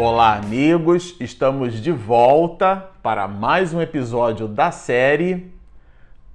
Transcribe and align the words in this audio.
Olá, 0.00 0.36
amigos! 0.36 1.16
Estamos 1.18 1.82
de 1.82 1.90
volta 1.90 2.88
para 3.02 3.26
mais 3.26 3.74
um 3.74 3.82
episódio 3.82 4.46
da 4.46 4.70
série 4.70 5.52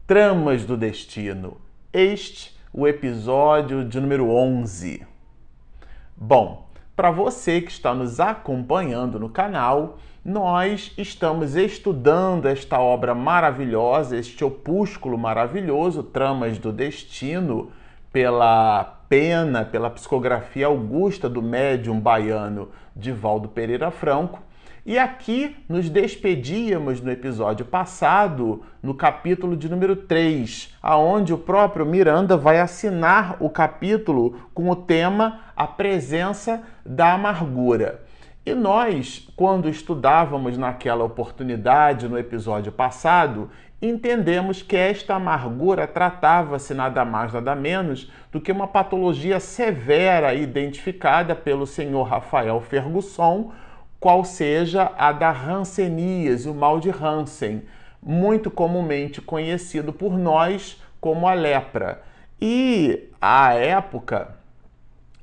Tramas 0.05 0.65
do 0.65 0.75
Destino. 0.75 1.55
Este, 1.93 2.53
o 2.73 2.85
episódio 2.85 3.85
de 3.85 4.01
número 4.01 4.29
11. 4.29 5.07
Bom, 6.17 6.67
para 6.93 7.09
você 7.09 7.61
que 7.61 7.71
está 7.71 7.93
nos 7.93 8.19
acompanhando 8.19 9.17
no 9.17 9.29
canal, 9.29 9.97
nós 10.25 10.91
estamos 10.97 11.55
estudando 11.55 12.47
esta 12.47 12.81
obra 12.81 13.15
maravilhosa, 13.15 14.17
este 14.17 14.43
opúsculo 14.43 15.17
maravilhoso, 15.17 16.03
Tramas 16.03 16.57
do 16.57 16.73
Destino, 16.73 17.71
pela 18.11 18.99
pena, 19.07 19.63
pela 19.63 19.89
psicografia 19.89 20.67
augusta 20.67 21.29
do 21.29 21.41
médium 21.41 21.97
baiano 21.97 22.67
Divaldo 22.95 23.49
Pereira 23.49 23.91
Franco. 23.91 24.41
E 24.85 24.99
aqui 24.99 25.55
nos 25.69 25.89
despedíamos 25.89 26.99
no 26.99 27.09
episódio 27.09 27.65
passado, 27.65 28.63
no 28.81 28.93
capítulo 28.93 29.55
de 29.55 29.69
número 29.69 29.95
3, 29.95 30.75
aonde 30.83 31.33
o 31.33 31.37
próprio 31.37 31.85
Miranda 31.85 32.35
vai 32.35 32.59
assinar 32.59 33.37
o 33.39 33.49
capítulo 33.49 34.41
com 34.53 34.69
o 34.69 34.75
tema 34.75 35.39
A 35.55 35.65
presença 35.65 36.63
da 36.85 37.13
amargura. 37.13 38.01
E 38.45 38.53
nós, 38.53 39.29
quando 39.37 39.69
estudávamos 39.69 40.57
naquela 40.57 41.05
oportunidade 41.05 42.09
no 42.09 42.17
episódio 42.17 42.73
passado, 42.73 43.49
entendemos 43.89 44.61
que 44.61 44.77
esta 44.77 45.15
amargura 45.15 45.85
tratava-se 45.85 46.73
nada 46.73 47.03
mais 47.03 47.33
nada 47.33 47.53
menos 47.53 48.09
do 48.31 48.39
que 48.39 48.51
uma 48.51 48.67
patologia 48.67 49.39
severa 49.39 50.33
identificada 50.33 51.35
pelo 51.35 51.67
senhor 51.67 52.03
Rafael 52.03 52.61
Fergusson, 52.61 53.51
qual 53.99 54.23
seja 54.23 54.91
a 54.97 55.11
da 55.11 55.31
Hanseníase, 55.31 56.47
o 56.47 56.53
mal 56.53 56.79
de 56.79 56.89
Hansen, 56.89 57.63
muito 58.01 58.49
comumente 58.49 59.21
conhecido 59.21 59.91
por 59.91 60.17
nós 60.17 60.81
como 61.01 61.27
a 61.27 61.33
lepra. 61.33 62.01
E 62.41 63.09
à 63.21 63.53
época, 63.53 64.35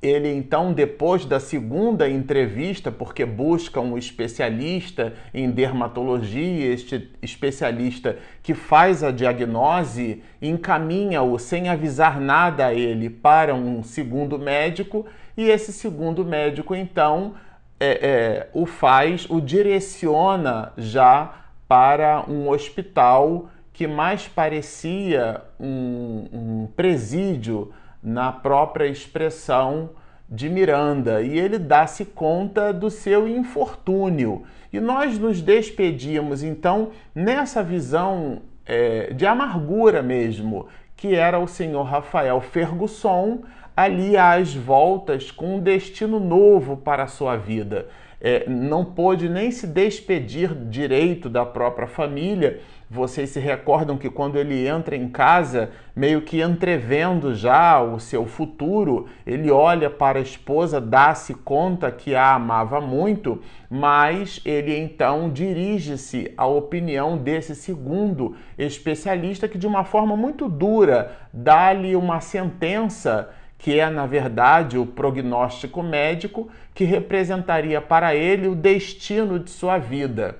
ele 0.02 0.32
então, 0.32 0.72
depois 0.72 1.26
da 1.26 1.38
segunda 1.38 2.08
entrevista, 2.08 2.90
porque 2.90 3.26
busca 3.26 3.80
um 3.80 3.98
especialista 3.98 5.12
em 5.34 5.50
dermatologia, 5.50 6.72
este 6.72 7.10
especialista 7.20 8.16
que 8.42 8.54
faz 8.54 9.04
a 9.04 9.10
diagnose, 9.10 10.22
encaminha-o 10.40 11.38
sem 11.38 11.68
avisar 11.68 12.18
nada 12.18 12.66
a 12.66 12.74
ele 12.74 13.10
para 13.10 13.54
um 13.54 13.82
segundo 13.82 14.38
médico, 14.38 15.04
e 15.36 15.50
esse 15.50 15.70
segundo 15.70 16.24
médico 16.24 16.74
então 16.74 17.34
é, 17.78 17.90
é, 17.90 18.48
o 18.54 18.64
faz, 18.64 19.26
o 19.28 19.38
direciona 19.38 20.72
já 20.78 21.44
para 21.68 22.24
um 22.26 22.48
hospital 22.48 23.50
que 23.72 23.86
mais 23.86 24.26
parecia 24.26 25.42
um, 25.58 26.26
um 26.32 26.68
presídio 26.74 27.72
na 28.02 28.32
própria 28.32 28.86
expressão 28.86 29.90
de 30.28 30.48
Miranda 30.48 31.22
e 31.22 31.38
ele 31.38 31.58
dá-se 31.58 32.04
conta 32.04 32.72
do 32.72 32.88
seu 32.88 33.26
infortúnio. 33.26 34.44
E 34.72 34.78
nós 34.78 35.18
nos 35.18 35.42
despedimos 35.42 36.42
então 36.42 36.90
nessa 37.14 37.62
visão 37.62 38.42
é, 38.64 39.12
de 39.12 39.26
amargura 39.26 40.02
mesmo, 40.02 40.68
que 40.96 41.14
era 41.14 41.38
o 41.38 41.48
senhor 41.48 41.82
Rafael 41.82 42.40
Fergusson 42.40 43.40
ali 43.76 44.16
às 44.16 44.54
voltas 44.54 45.30
com 45.30 45.56
um 45.56 45.60
destino 45.60 46.20
novo 46.20 46.76
para 46.76 47.04
a 47.04 47.08
sua 47.08 47.36
vida. 47.36 47.88
É, 48.20 48.48
não 48.48 48.84
pôde 48.84 49.28
nem 49.28 49.50
se 49.50 49.66
despedir 49.66 50.54
direito 50.54 51.28
da 51.28 51.44
própria 51.44 51.88
família 51.88 52.60
vocês 52.90 53.30
se 53.30 53.38
recordam 53.38 53.96
que 53.96 54.10
quando 54.10 54.36
ele 54.36 54.66
entra 54.66 54.96
em 54.96 55.08
casa, 55.08 55.70
meio 55.94 56.22
que 56.22 56.42
entrevendo 56.42 57.32
já 57.36 57.80
o 57.80 58.00
seu 58.00 58.26
futuro, 58.26 59.06
ele 59.24 59.48
olha 59.48 59.88
para 59.88 60.18
a 60.18 60.22
esposa, 60.22 60.80
dá-se 60.80 61.34
conta 61.34 61.88
que 61.92 62.16
a 62.16 62.34
amava 62.34 62.80
muito, 62.80 63.40
mas 63.70 64.40
ele 64.44 64.76
então 64.76 65.30
dirige-se 65.30 66.34
à 66.36 66.46
opinião 66.46 67.16
desse 67.16 67.54
segundo 67.54 68.34
especialista 68.58 69.46
que, 69.46 69.56
de 69.56 69.68
uma 69.68 69.84
forma 69.84 70.16
muito 70.16 70.48
dura, 70.48 71.16
dá-lhe 71.32 71.94
uma 71.94 72.20
sentença 72.20 73.30
que 73.56 73.78
é, 73.78 73.88
na 73.88 74.06
verdade, 74.06 74.76
o 74.76 74.86
prognóstico 74.86 75.80
médico 75.80 76.48
que 76.74 76.82
representaria 76.82 77.80
para 77.80 78.16
ele 78.16 78.48
o 78.48 78.54
destino 78.56 79.38
de 79.38 79.50
sua 79.50 79.78
vida. 79.78 80.38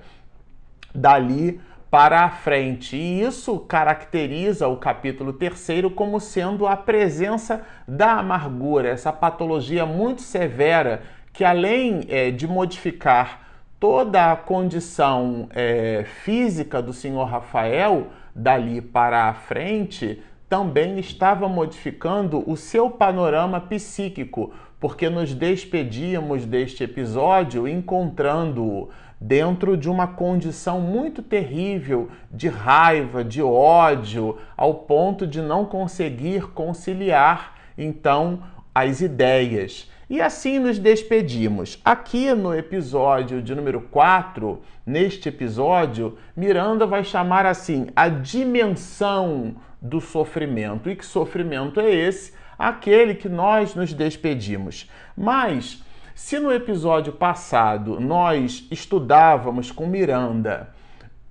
Dali 0.93 1.61
para 1.91 2.21
a 2.21 2.29
frente. 2.29 2.95
E 2.95 3.21
isso 3.21 3.59
caracteriza 3.59 4.69
o 4.69 4.77
capítulo 4.77 5.33
terceiro 5.33 5.91
como 5.91 6.21
sendo 6.21 6.65
a 6.65 6.77
presença 6.77 7.63
da 7.85 8.13
amargura, 8.13 8.87
essa 8.87 9.11
patologia 9.11 9.85
muito 9.85 10.21
severa 10.21 11.03
que, 11.33 11.43
além 11.43 12.05
é, 12.07 12.31
de 12.31 12.47
modificar 12.47 13.41
toda 13.77 14.31
a 14.31 14.35
condição 14.37 15.49
é, 15.53 16.05
física 16.23 16.81
do 16.81 16.93
senhor 16.93 17.25
Rafael, 17.25 18.07
dali 18.33 18.81
para 18.81 19.27
a 19.27 19.33
frente, 19.33 20.23
também 20.47 20.97
estava 20.97 21.49
modificando 21.49 22.49
o 22.49 22.55
seu 22.55 22.89
panorama 22.89 23.59
psíquico, 23.59 24.53
porque 24.79 25.09
nos 25.09 25.33
despedíamos 25.33 26.45
deste 26.45 26.83
episódio 26.83 27.67
encontrando-o 27.67 28.89
dentro 29.21 29.77
de 29.77 29.87
uma 29.87 30.07
condição 30.07 30.81
muito 30.81 31.21
terrível 31.21 32.09
de 32.31 32.47
raiva, 32.47 33.23
de 33.23 33.39
ódio, 33.39 34.39
ao 34.57 34.73
ponto 34.73 35.27
de 35.27 35.39
não 35.39 35.63
conseguir 35.63 36.47
conciliar 36.47 37.53
então 37.77 38.41
as 38.73 38.99
ideias. 38.99 39.87
E 40.09 40.19
assim 40.19 40.57
nos 40.57 40.79
despedimos. 40.79 41.79
Aqui 41.85 42.33
no 42.33 42.53
episódio 42.53 43.43
de 43.43 43.53
número 43.53 43.79
4, 43.79 44.59
neste 44.83 45.29
episódio, 45.29 46.17
Miranda 46.35 46.87
vai 46.87 47.03
chamar 47.03 47.45
assim 47.45 47.87
a 47.95 48.09
dimensão 48.09 49.55
do 49.79 50.01
sofrimento. 50.01 50.89
E 50.89 50.95
que 50.95 51.05
sofrimento 51.05 51.79
é 51.79 51.93
esse? 51.93 52.33
Aquele 52.57 53.13
que 53.13 53.29
nós 53.29 53.75
nos 53.75 53.93
despedimos. 53.93 54.89
Mas 55.15 55.81
se 56.21 56.39
no 56.39 56.53
episódio 56.53 57.11
passado 57.11 57.99
nós 57.99 58.67
estudávamos 58.69 59.71
com 59.71 59.87
Miranda 59.87 60.69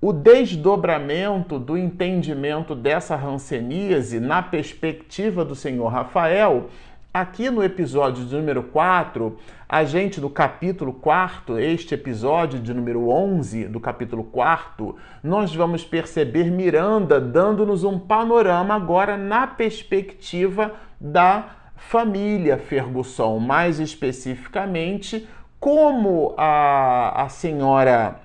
o 0.01 0.11
desdobramento 0.11 1.57
do 1.57 1.77
entendimento 1.77 2.75
dessa 2.75 3.15
ranceníase 3.15 4.19
na 4.19 4.43
perspectiva 4.43 5.45
do 5.45 5.55
senhor 5.55 5.87
Rafael, 5.87 6.69
aqui 7.13 7.49
no 7.49 7.63
episódio 7.63 8.25
de 8.25 8.35
número 8.35 8.63
4, 8.63 9.37
a 9.67 9.85
gente 9.85 10.19
do 10.19 10.29
capítulo 10.29 10.91
4, 10.91 11.57
este 11.57 11.95
episódio 11.95 12.59
de 12.59 12.73
número 12.73 13.07
11 13.07 13.69
do 13.69 13.79
capítulo 13.79 14.25
4, 14.25 14.97
nós 15.23 15.55
vamos 15.55 15.85
perceber 15.85 16.51
Miranda 16.51 17.19
dando-nos 17.19 17.85
um 17.85 17.97
panorama 17.97 18.75
agora 18.75 19.15
na 19.15 19.47
perspectiva 19.47 20.73
da 20.99 21.60
família 21.87 22.57
Ferguson, 22.57 23.37
mais 23.39 23.79
especificamente, 23.79 25.27
como 25.59 26.33
a, 26.37 27.23
a 27.23 27.29
senhora 27.29 28.21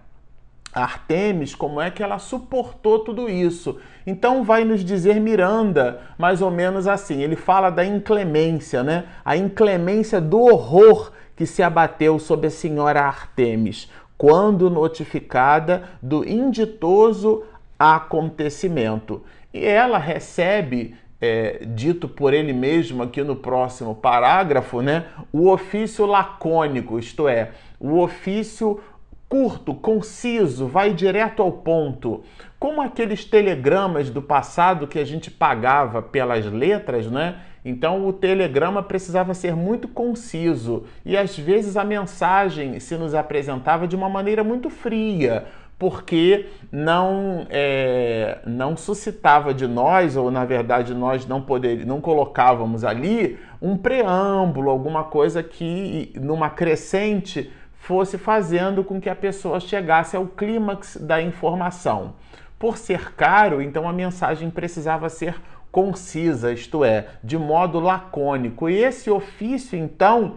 Artemis, 0.72 1.54
como 1.54 1.80
é 1.80 1.90
que 1.90 2.02
ela 2.02 2.18
suportou 2.18 3.00
tudo 3.00 3.28
isso. 3.28 3.80
Então 4.06 4.44
vai 4.44 4.62
nos 4.62 4.84
dizer 4.84 5.18
Miranda, 5.20 6.00
mais 6.18 6.42
ou 6.42 6.50
menos 6.50 6.86
assim, 6.86 7.22
ele 7.22 7.34
fala 7.34 7.70
da 7.70 7.84
inclemência, 7.84 8.82
né? 8.82 9.06
A 9.24 9.36
inclemência 9.36 10.20
do 10.20 10.38
horror 10.38 11.10
que 11.34 11.47
se 11.47 11.62
abateu 11.62 12.18
sobre 12.18 12.47
a 12.47 12.50
senhora 12.50 13.02
Artemis, 13.02 13.91
quando 14.16 14.70
notificada 14.70 15.84
do 16.00 16.28
inditoso 16.28 17.42
acontecimento. 17.78 19.22
E 19.52 19.64
ela 19.64 19.98
recebe 19.98 20.94
é, 21.21 21.65
dito 21.66 22.09
por 22.09 22.34
ele 22.34 22.53
mesmo 22.53 23.03
aqui 23.03 23.22
no 23.22 23.36
próximo 23.36 23.95
parágrafo, 23.95 24.80
né, 24.83 25.07
o 25.33 25.48
ofício 25.48 26.04
lacônico, 26.07 26.98
isto 26.98 27.28
é, 27.28 27.51
o 27.80 27.98
ofício 27.98 28.80
curto, 29.28 29.74
conciso, 29.74 30.66
vai 30.66 30.92
direto 30.92 31.42
ao 31.42 31.51
ponto. 31.51 32.22
Como 32.59 32.80
aqueles 32.80 33.24
telegramas 33.24 34.09
do 34.09 34.22
passado 34.22 34.86
que 34.86 34.98
a 34.98 35.04
gente 35.04 35.30
pagava 35.30 36.01
pelas 36.01 36.47
letras, 36.47 37.10
né? 37.10 37.41
Então 37.65 38.07
o 38.07 38.12
telegrama 38.12 38.80
precisava 38.80 39.34
ser 39.34 39.57
muito 39.57 39.89
conciso 39.89 40.84
e 41.04 41.16
às 41.16 41.36
vezes 41.36 41.77
a 41.77 41.84
mensagem 41.84 42.78
se 42.78 42.97
nos 42.97 43.12
apresentava 43.12 43.89
de 43.89 43.97
uma 43.97 44.09
maneira 44.09 44.45
muito 44.45 44.71
fria, 44.71 45.47
porque 45.78 46.46
não 46.72 47.46
é, 47.50 48.38
não 48.46 48.76
suscitava 48.76 49.52
de 49.52 49.66
nós 49.66 50.16
ou 50.16 50.30
na 50.30 50.44
verdade 50.44 50.94
nós 50.94 51.26
não 51.26 51.42
poder, 51.42 51.84
não 51.84 52.00
colocávamos 52.00 52.82
ali 52.84 53.38
um 53.60 53.76
preâmbulo, 53.76 54.70
alguma 54.70 55.04
coisa 55.04 55.42
que 55.42 56.12
numa 56.16 56.48
crescente 56.48 57.52
fosse 57.74 58.18
fazendo 58.18 58.82
com 58.82 59.00
que 59.00 59.08
a 59.08 59.14
pessoa 59.14 59.60
chegasse 59.60 60.16
ao 60.16 60.26
clímax 60.26 60.96
da 60.96 61.22
informação. 61.22 62.14
Por 62.58 62.78
ser 62.78 63.12
caro, 63.14 63.60
então 63.60 63.88
a 63.88 63.92
mensagem 63.92 64.50
precisava 64.50 65.08
ser 65.10 65.36
concisa, 65.70 66.52
isto 66.52 66.82
é, 66.82 67.06
de 67.22 67.36
modo 67.36 67.78
lacônico. 67.78 68.66
E 68.66 68.82
esse 68.82 69.10
ofício, 69.10 69.78
então, 69.78 70.36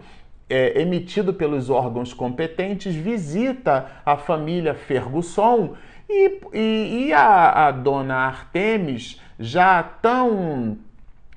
é, 0.50 0.82
emitido 0.82 1.32
pelos 1.32 1.70
órgãos 1.70 2.12
competentes, 2.12 2.94
visita 2.94 3.86
a 4.04 4.16
família 4.16 4.74
Ferguson 4.74 5.74
e, 6.08 6.40
e, 6.52 7.06
e 7.06 7.12
a, 7.12 7.68
a 7.68 7.70
dona 7.70 8.16
Artemis, 8.16 9.20
já 9.38 9.82
tão 9.82 10.76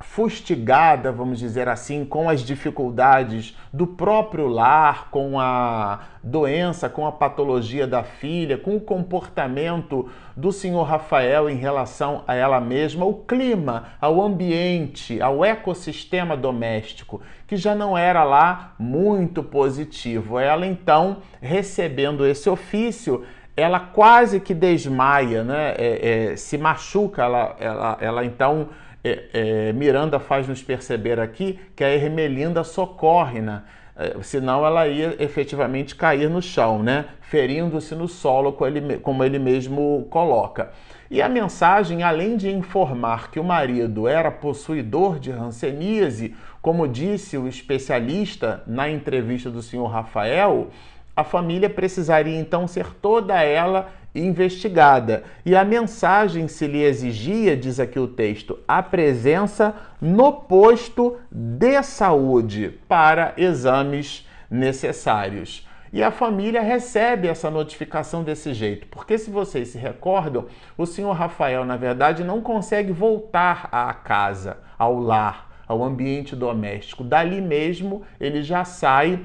fustigada, 0.04 1.12
vamos 1.12 1.40
dizer 1.40 1.68
assim, 1.68 2.06
com 2.06 2.30
as 2.30 2.42
dificuldades 2.42 3.58
do 3.72 3.88
próprio 3.88 4.48
lar, 4.48 5.10
com 5.10 5.40
a 5.40 6.02
doença, 6.22 6.88
com 6.88 7.08
a 7.08 7.12
patologia 7.12 7.88
da 7.88 8.04
filha, 8.04 8.58
com 8.58 8.76
o 8.76 8.82
comportamento 8.82 10.10
do 10.36 10.52
senhor 10.52 10.84
Rafael 10.84 11.50
em 11.50 11.56
relação 11.56 12.24
a 12.28 12.36
ela 12.36 12.60
mesma, 12.60 13.06
o 13.06 13.14
clima, 13.14 13.86
ao 14.00 14.22
ambiente, 14.22 15.22
ao 15.22 15.44
ecossistema 15.44 16.38
doméstico, 16.38 17.22
que 17.48 17.56
já 17.56 17.74
não 17.74 17.98
era 17.98 18.24
lá 18.24 18.76
muito 18.78 19.42
positivo. 19.42 20.38
Ela 20.38 20.68
então, 20.68 21.18
recebendo 21.42 22.26
esse 22.28 22.50
ofício, 22.50 23.24
ela 23.56 23.80
quase 23.80 24.40
que 24.40 24.54
desmaia, 24.54 25.44
né? 25.44 25.74
É, 25.78 26.32
é, 26.32 26.36
se 26.36 26.58
machuca, 26.58 27.24
ela, 27.24 27.56
ela, 27.60 27.98
ela 28.02 28.26
então 28.26 28.70
é, 29.04 29.24
é, 29.34 29.74
Miranda 29.74 30.20
faz 30.20 30.48
nos 30.48 30.62
perceber 30.62 31.20
aqui 31.20 31.60
que 31.76 31.84
a 31.84 31.94
Ermelinda 31.94 32.64
socorre, 32.64 33.42
né? 33.42 33.64
É, 33.96 34.16
senão 34.24 34.66
ela 34.66 34.88
ia 34.88 35.16
efetivamente 35.20 35.96
cair 35.96 36.30
no 36.30 36.42
chão, 36.42 36.82
né? 36.82 37.06
ferindo-se 37.34 37.96
no 37.96 38.08
solo, 38.08 38.56
como 39.02 39.24
ele 39.24 39.40
mesmo 39.40 40.06
coloca. 40.12 40.72
E 41.10 41.20
a 41.20 41.28
mensagem, 41.28 42.04
além 42.04 42.38
de 42.38 42.48
informar 42.48 43.32
que 43.32 43.40
o 43.40 43.44
marido 43.44 44.08
era 44.08 44.30
possuidor 44.30 45.18
de 45.18 45.32
hanseníase, 45.32 46.36
como 46.62 46.88
disse 46.88 47.36
o 47.36 47.48
especialista 47.48 48.62
na 48.68 48.88
entrevista 48.88 49.50
do 49.50 49.64
senhor 49.64 49.88
Rafael, 49.88 50.70
a 51.16 51.24
família 51.24 51.70
precisaria 51.70 52.40
então 52.40 52.68
ser 52.68 52.94
toda 52.96 53.42
ela 53.42 53.92
investigada. 54.16 55.24
E 55.46 55.56
a 55.56 55.64
mensagem 55.64 56.48
se 56.48 56.68
lhe 56.68 56.84
exigia, 56.84 57.58
diz 57.58 57.80
aqui 57.80 58.00
o 58.00 58.08
texto, 58.08 58.60
a 58.68 58.82
presença 58.82 59.76
no 60.02 60.32
posto 60.32 61.18
de 61.32 61.82
saúde 61.84 62.80
para 62.88 63.34
exames 63.38 64.28
necessários. 64.50 65.68
E 65.92 66.02
a 66.02 66.10
família 66.10 66.62
recebe 66.62 67.28
essa 67.28 67.52
notificação 67.52 68.24
desse 68.24 68.52
jeito, 68.52 68.88
porque 68.88 69.16
se 69.16 69.30
vocês 69.30 69.68
se 69.70 69.78
recordam, 69.78 70.48
o 70.76 70.88
senhor 70.88 71.12
Rafael, 71.12 71.64
na 71.66 71.78
verdade, 71.78 72.24
não 72.24 72.42
consegue 72.42 72.92
voltar 72.92 73.70
à 73.72 73.94
casa, 73.94 74.58
ao 74.76 75.00
lar, 75.00 75.52
ao 75.68 75.84
ambiente 75.84 76.36
doméstico. 76.36 77.04
Dali 77.04 77.40
mesmo 77.40 78.02
ele 78.20 78.42
já 78.42 78.66
sai 78.66 79.20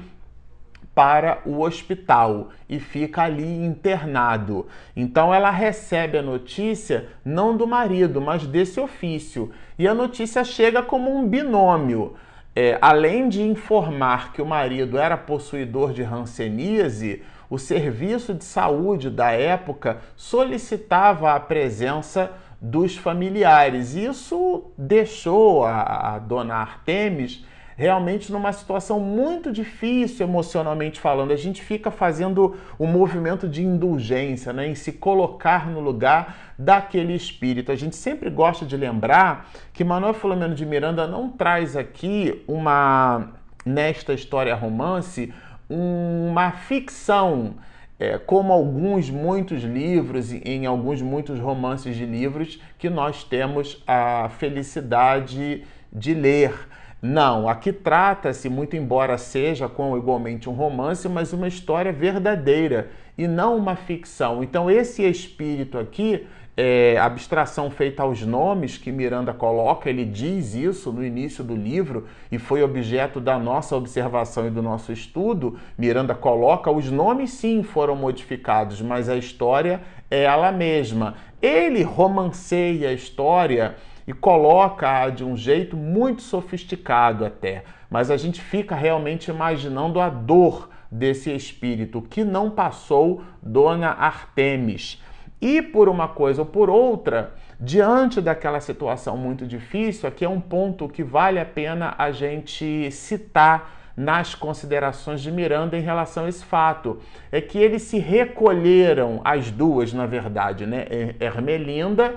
para 0.99 1.39
o 1.45 1.61
hospital 1.61 2.49
e 2.67 2.77
fica 2.77 3.21
ali 3.21 3.63
internado. 3.63 4.67
Então 4.93 5.33
ela 5.33 5.49
recebe 5.49 6.17
a 6.17 6.21
notícia 6.21 7.07
não 7.23 7.55
do 7.55 7.65
marido, 7.65 8.19
mas 8.19 8.45
desse 8.45 8.81
ofício. 8.81 9.49
E 9.77 9.87
a 9.87 9.93
notícia 9.93 10.43
chega 10.43 10.83
como 10.83 11.09
um 11.09 11.25
binômio. 11.25 12.15
É, 12.53 12.77
além 12.81 13.29
de 13.29 13.41
informar 13.41 14.33
que 14.33 14.41
o 14.41 14.45
marido 14.45 14.97
era 14.97 15.15
possuidor 15.15 15.93
de 15.93 16.03
hanseníase, 16.03 17.23
o 17.49 17.57
serviço 17.57 18.33
de 18.33 18.43
saúde 18.43 19.09
da 19.09 19.31
época 19.31 20.01
solicitava 20.17 21.33
a 21.33 21.39
presença 21.39 22.29
dos 22.59 22.97
familiares. 22.97 23.95
Isso 23.95 24.65
deixou 24.77 25.63
a, 25.63 26.15
a 26.15 26.19
dona 26.19 26.55
Artemis 26.55 27.45
realmente 27.79 28.29
numa 28.29 28.51
situação 28.51 28.99
muito 28.99 29.53
difícil 29.53 30.27
emocionalmente 30.27 30.99
falando. 30.99 31.31
A 31.31 31.37
gente 31.37 31.63
fica 31.63 31.89
fazendo 31.89 32.57
o 32.77 32.83
um 32.83 32.87
movimento 32.87 33.47
de 33.47 33.63
indulgência, 33.63 34.51
né, 34.51 34.67
em 34.67 34.75
se 34.75 34.91
colocar 34.91 35.69
no 35.69 35.79
lugar 35.79 36.53
daquele 36.59 37.13
espírito. 37.13 37.71
A 37.71 37.77
gente 37.77 37.95
sempre 37.95 38.29
gosta 38.29 38.65
de 38.65 38.75
lembrar 38.75 39.49
que 39.71 39.85
Manuel 39.85 40.13
Filomeno 40.13 40.53
de 40.53 40.65
Miranda 40.65 41.07
não 41.07 41.29
traz 41.29 41.77
aqui 41.77 42.43
uma 42.45 43.29
nesta 43.65 44.13
história 44.13 44.53
romance 44.55 45.33
uma 45.69 46.51
ficção 46.51 47.55
é, 47.97 48.17
como 48.17 48.51
alguns 48.51 49.09
muitos 49.09 49.63
livros, 49.63 50.33
em 50.33 50.65
alguns 50.65 51.01
muitos 51.01 51.39
romances 51.39 51.95
de 51.95 52.05
livros 52.05 52.59
que 52.77 52.89
nós 52.89 53.23
temos 53.23 53.81
a 53.87 54.27
felicidade 54.37 55.63
de 55.93 56.13
ler. 56.13 56.68
Não, 57.01 57.47
aqui 57.47 57.71
trata-se, 57.71 58.49
muito 58.49 58.75
embora 58.75 59.17
seja 59.17 59.69
com 59.69 59.97
igualmente 59.97 60.49
um 60.49 60.53
romance, 60.53 61.07
mas 61.07 61.31
uma 61.31 61.47
história 61.47 61.93
verdadeira 61.93 62.89
e 63.17 63.25
não 63.25 63.55
uma 63.55 63.75
ficção. 63.75 64.43
Então, 64.43 64.69
esse 64.69 65.03
espírito 65.03 65.77
aqui, 65.77 66.27
é, 66.57 66.97
abstração 66.97 67.71
feita 67.71 68.03
aos 68.03 68.21
nomes 68.25 68.77
que 68.77 68.91
Miranda 68.91 69.33
coloca, 69.33 69.89
ele 69.89 70.03
diz 70.03 70.53
isso 70.55 70.91
no 70.91 71.01
início 71.01 71.41
do 71.41 71.55
livro 71.55 72.05
e 72.29 72.37
foi 72.37 72.61
objeto 72.61 73.21
da 73.21 73.39
nossa 73.39 73.77
observação 73.77 74.45
e 74.45 74.49
do 74.49 74.61
nosso 74.61 74.91
estudo. 74.91 75.57
Miranda 75.77 76.13
coloca 76.13 76.69
os 76.69 76.91
nomes, 76.91 77.31
sim, 77.31 77.63
foram 77.63 77.95
modificados, 77.95 78.81
mas 78.81 79.07
a 79.07 79.15
história 79.15 79.79
é 80.11 80.23
ela 80.23 80.51
mesma. 80.51 81.15
Ele 81.41 81.81
romanceia 81.81 82.89
a 82.89 82.93
história 82.93 83.77
e 84.09 84.13
coloca 84.13 85.07
de 85.11 85.23
um 85.23 85.37
jeito 85.37 85.77
muito 85.77 86.23
sofisticado 86.23 87.23
até, 87.23 87.63
mas 87.91 88.09
a 88.09 88.17
gente 88.17 88.41
fica 88.41 88.73
realmente 88.73 89.29
imaginando 89.29 89.99
a 89.99 90.09
dor 90.09 90.67
desse 90.91 91.31
espírito 91.31 92.01
que 92.01 92.23
não 92.23 92.49
passou 92.49 93.21
Dona 93.39 93.89
Artemis. 93.89 94.99
E 95.39 95.61
por 95.61 95.87
uma 95.87 96.07
coisa 96.07 96.41
ou 96.41 96.45
por 96.47 96.71
outra, 96.71 97.35
diante 97.59 98.19
daquela 98.19 98.59
situação 98.59 99.15
muito 99.15 99.45
difícil, 99.45 100.09
aqui 100.09 100.25
é 100.25 100.29
um 100.29 100.41
ponto 100.41 100.89
que 100.89 101.03
vale 101.03 101.39
a 101.39 101.45
pena 101.45 101.93
a 101.95 102.09
gente 102.09 102.89
citar 102.89 103.77
nas 103.95 104.33
considerações 104.33 105.21
de 105.21 105.31
Miranda 105.31 105.77
em 105.77 105.81
relação 105.81 106.25
a 106.25 106.29
esse 106.29 106.43
fato. 106.43 106.97
É 107.31 107.39
que 107.39 107.59
eles 107.59 107.83
se 107.83 107.99
recolheram, 107.99 109.21
as 109.23 109.51
duas, 109.51 109.93
na 109.93 110.07
verdade, 110.07 110.65
né? 110.65 110.87
Ermelinda 111.19 112.15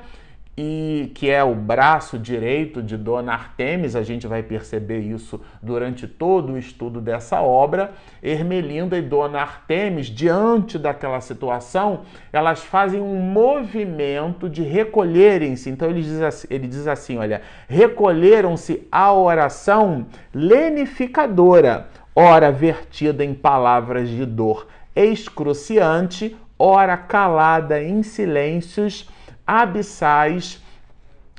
e 0.57 1.11
que 1.15 1.31
é 1.31 1.43
o 1.43 1.55
braço 1.55 2.19
direito 2.19 2.83
de 2.83 2.97
Dona 2.97 3.33
Artemis, 3.33 3.97
a 3.97 4.03
gente 4.03 4.27
vai 4.27 4.43
perceber 4.43 4.99
isso 4.99 5.41
durante 5.63 6.07
todo 6.07 6.53
o 6.53 6.59
estudo 6.59 7.01
dessa 7.01 7.41
obra. 7.41 7.93
Ermelinda 8.23 8.99
e 8.99 9.03
Dona 9.03 9.41
Artemis, 9.41 10.07
diante 10.07 10.79
daquela 10.79 11.23
situação, 11.23 12.03
elas 12.31 12.63
fazem 12.63 13.01
um 13.01 13.17
movimento 13.17 14.49
de 14.49 14.63
recolherem-se. 14.63 15.71
Então 15.71 15.89
ele 15.89 16.03
diz 16.03 16.21
assim, 16.21 16.47
ele 16.51 16.69
diz 16.69 16.87
assim 16.87 17.17
olha, 17.17 17.41
recolheram-se 17.67 18.87
à 18.93 19.11
oração 19.11 20.07
lenificadora, 20.35 21.89
ora 22.15 22.53
vertida 22.53 23.25
em 23.25 23.33
palavras 23.33 24.07
de 24.09 24.27
dor 24.27 24.67
excruciante, 24.95 26.37
ora 26.59 26.99
calada 26.99 27.83
em 27.83 28.03
silêncios 28.03 29.09
abissais 29.47 30.63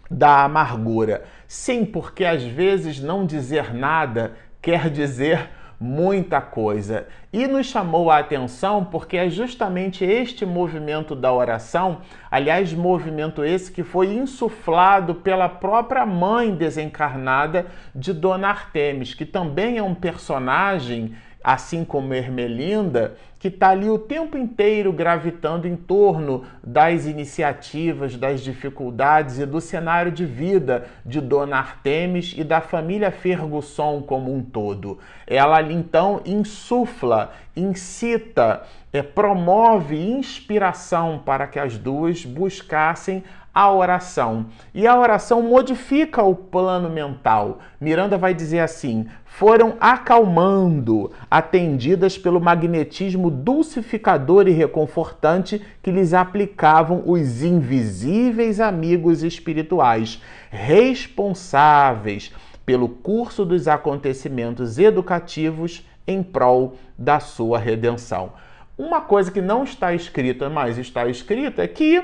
da 0.09 0.43
amargura. 0.43 1.23
Sim, 1.47 1.85
porque 1.85 2.25
às 2.25 2.43
vezes 2.43 2.99
não 2.99 3.25
dizer 3.25 3.73
nada 3.73 4.33
quer 4.61 4.89
dizer 4.89 5.49
muita 5.79 6.39
coisa. 6.39 7.07
E 7.31 7.45
nos 7.45 7.65
chamou 7.65 8.09
a 8.09 8.19
atenção 8.19 8.85
porque 8.85 9.17
é 9.17 9.29
justamente 9.29 10.05
este 10.05 10.45
movimento 10.45 11.13
da 11.13 11.33
oração, 11.33 11.99
aliás, 12.31 12.73
movimento 12.73 13.43
esse 13.43 13.69
que 13.69 13.83
foi 13.83 14.13
insuflado 14.13 15.15
pela 15.15 15.49
própria 15.49 16.05
mãe 16.05 16.55
desencarnada 16.55 17.65
de 17.93 18.13
Dona 18.13 18.47
Artemis, 18.47 19.13
que 19.13 19.25
também 19.25 19.77
é 19.77 19.83
um 19.83 19.93
personagem 19.93 21.15
assim 21.43 21.83
como 21.83 22.13
Ermelinda, 22.13 23.15
que 23.37 23.49
está 23.49 23.71
ali 23.71 23.89
o 23.89 23.99
tempo 23.99 24.37
inteiro 24.37 24.93
gravitando 24.93 25.67
em 25.67 25.75
torno 25.75 26.45
das 26.63 27.05
iniciativas, 27.05 28.15
das 28.15 28.39
dificuldades 28.39 29.37
e 29.37 29.45
do 29.45 29.59
cenário 29.59 30.13
de 30.13 30.25
vida 30.25 30.85
de 31.05 31.19
Dona 31.19 31.57
Artemis 31.57 32.33
e 32.37 32.43
da 32.43 32.61
família 32.61 33.11
Ferguson 33.11 34.01
como 34.01 34.33
um 34.33 34.41
todo. 34.41 34.97
Ela 35.27 35.57
ali 35.57 35.73
então 35.73 36.21
insufla, 36.25 37.33
incita, 37.53 38.63
é, 38.93 39.01
promove 39.01 39.97
inspiração 39.97 41.21
para 41.25 41.45
que 41.45 41.59
as 41.59 41.77
duas 41.77 42.23
buscassem 42.23 43.25
a 43.53 43.71
oração. 43.71 44.47
E 44.73 44.87
a 44.87 44.99
oração 44.99 45.41
modifica 45.41 46.23
o 46.23 46.33
plano 46.33 46.89
mental. 46.89 47.59
Miranda 47.79 48.17
vai 48.17 48.33
dizer 48.33 48.59
assim: 48.59 49.05
foram 49.25 49.75
acalmando, 49.79 51.11
atendidas 51.29 52.17
pelo 52.17 52.41
magnetismo 52.41 53.29
dulcificador 53.29 54.47
e 54.47 54.51
reconfortante 54.51 55.61
que 55.83 55.91
lhes 55.91 56.13
aplicavam 56.13 57.03
os 57.05 57.43
invisíveis 57.43 58.59
amigos 58.59 59.21
espirituais, 59.21 60.21
responsáveis 60.49 62.31
pelo 62.65 62.87
curso 62.87 63.45
dos 63.45 63.67
acontecimentos 63.67 64.79
educativos 64.79 65.85
em 66.07 66.23
prol 66.23 66.75
da 66.97 67.19
sua 67.19 67.59
redenção. 67.59 68.33
Uma 68.77 69.01
coisa 69.01 69.31
que 69.31 69.41
não 69.41 69.63
está 69.63 69.93
escrita, 69.93 70.49
mas 70.49 70.77
está 70.77 71.07
escrita, 71.07 71.61
é 71.61 71.67
que 71.67 72.03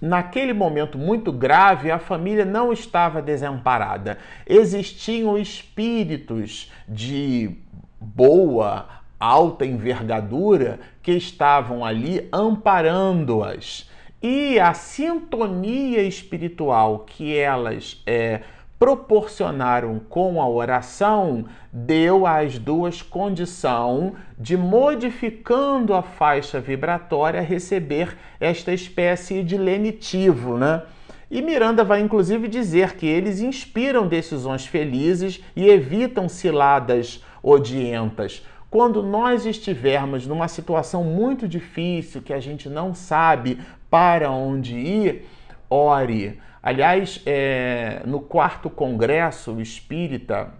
Naquele 0.00 0.52
momento 0.52 0.96
muito 0.96 1.32
grave, 1.32 1.90
a 1.90 1.98
família 1.98 2.44
não 2.44 2.72
estava 2.72 3.20
desamparada. 3.20 4.18
Existiam 4.46 5.36
espíritos 5.36 6.70
de 6.88 7.56
boa, 8.00 8.86
alta 9.18 9.66
envergadura 9.66 10.78
que 11.02 11.12
estavam 11.12 11.84
ali 11.84 12.28
amparando-as. 12.32 13.90
E 14.22 14.58
a 14.58 14.72
sintonia 14.74 16.02
espiritual 16.02 17.00
que 17.00 17.36
elas 17.36 18.02
é, 18.06 18.42
proporcionaram 18.78 20.00
com 20.08 20.40
a 20.40 20.48
oração 20.48 21.46
deu 21.72 22.26
às 22.26 22.58
duas 22.58 23.02
condição 23.02 24.14
de, 24.38 24.56
modificando 24.56 25.94
a 25.94 26.02
faixa 26.02 26.60
vibratória, 26.60 27.40
receber 27.40 28.16
esta 28.38 28.72
espécie 28.72 29.42
de 29.42 29.56
lenitivo, 29.56 30.56
né? 30.56 30.82
E 31.30 31.42
Miranda 31.42 31.84
vai 31.84 32.00
inclusive 32.00 32.48
dizer 32.48 32.96
que 32.96 33.06
eles 33.06 33.40
inspiram 33.40 34.08
decisões 34.08 34.64
felizes 34.64 35.42
e 35.54 35.68
evitam 35.68 36.28
ciladas 36.28 37.22
odientas. 37.42 38.46
Quando 38.70 39.02
nós 39.02 39.44
estivermos 39.44 40.26
numa 40.26 40.48
situação 40.48 41.02
muito 41.04 41.46
difícil, 41.48 42.22
que 42.22 42.32
a 42.32 42.40
gente 42.40 42.68
não 42.68 42.94
sabe 42.94 43.58
para 43.90 44.30
onde 44.30 44.74
ir, 44.76 45.26
ore. 45.68 46.38
Aliás, 46.62 47.22
é, 47.24 48.02
no 48.04 48.20
quarto 48.20 48.68
congresso 48.68 49.60
espírita 49.60 50.52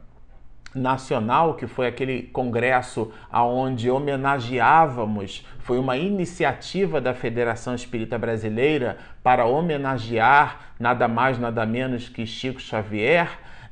nacional, 0.75 1.55
que 1.55 1.67
foi 1.67 1.87
aquele 1.87 2.23
congresso 2.23 3.13
aonde 3.31 3.91
homenageávamos, 3.91 5.47
foi 5.59 5.79
uma 5.79 5.97
iniciativa 5.97 7.01
da 7.01 7.15
Federação 7.15 7.75
Espírita 7.75 8.19
Brasileira 8.19 8.99
para 9.23 9.45
homenagear 9.45 10.73
nada 10.79 11.09
mais 11.09 11.39
nada 11.39 11.67
menos 11.67 12.09
que 12.09 12.27
Chico 12.27 12.61
Xavier, 12.61 13.29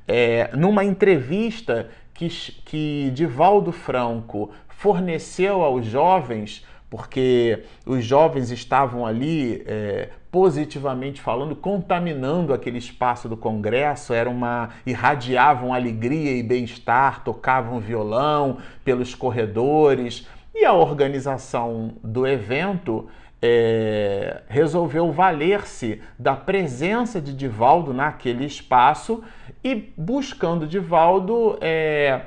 é, 0.09 0.51
numa 0.55 0.85
entrevista 0.85 1.89
que, 2.13 2.29
que 2.65 3.11
Divaldo 3.15 3.73
Franco 3.73 4.51
forneceu 4.69 5.63
aos 5.63 5.87
jovens 5.87 6.65
porque 6.97 7.63
os 7.85 8.03
jovens 8.03 8.51
estavam 8.51 9.05
ali 9.05 9.63
é, 9.67 10.09
positivamente 10.31 11.21
falando, 11.21 11.55
contaminando 11.55 12.55
aquele 12.55 12.79
espaço 12.79 13.29
do 13.29 13.37
Congresso, 13.37 14.15
era 14.15 14.31
uma 14.31 14.71
irradiavam 14.87 15.75
alegria 15.75 16.33
e 16.33 16.43
bem-estar, 16.43 17.23
tocavam 17.23 17.79
violão 17.79 18.57
pelos 18.83 19.15
corredores 19.15 20.27
e 20.55 20.65
a 20.65 20.73
organização 20.73 21.93
do 22.03 22.27
evento 22.27 23.07
é, 23.43 24.41
resolveu 24.49 25.13
valer-se 25.13 26.01
da 26.19 26.35
presença 26.35 27.21
de 27.21 27.35
Divaldo 27.35 27.93
naquele 27.93 28.47
espaço 28.47 29.23
e 29.63 29.93
buscando 29.99 30.67
Divaldo 30.67 31.59
é, 31.61 32.23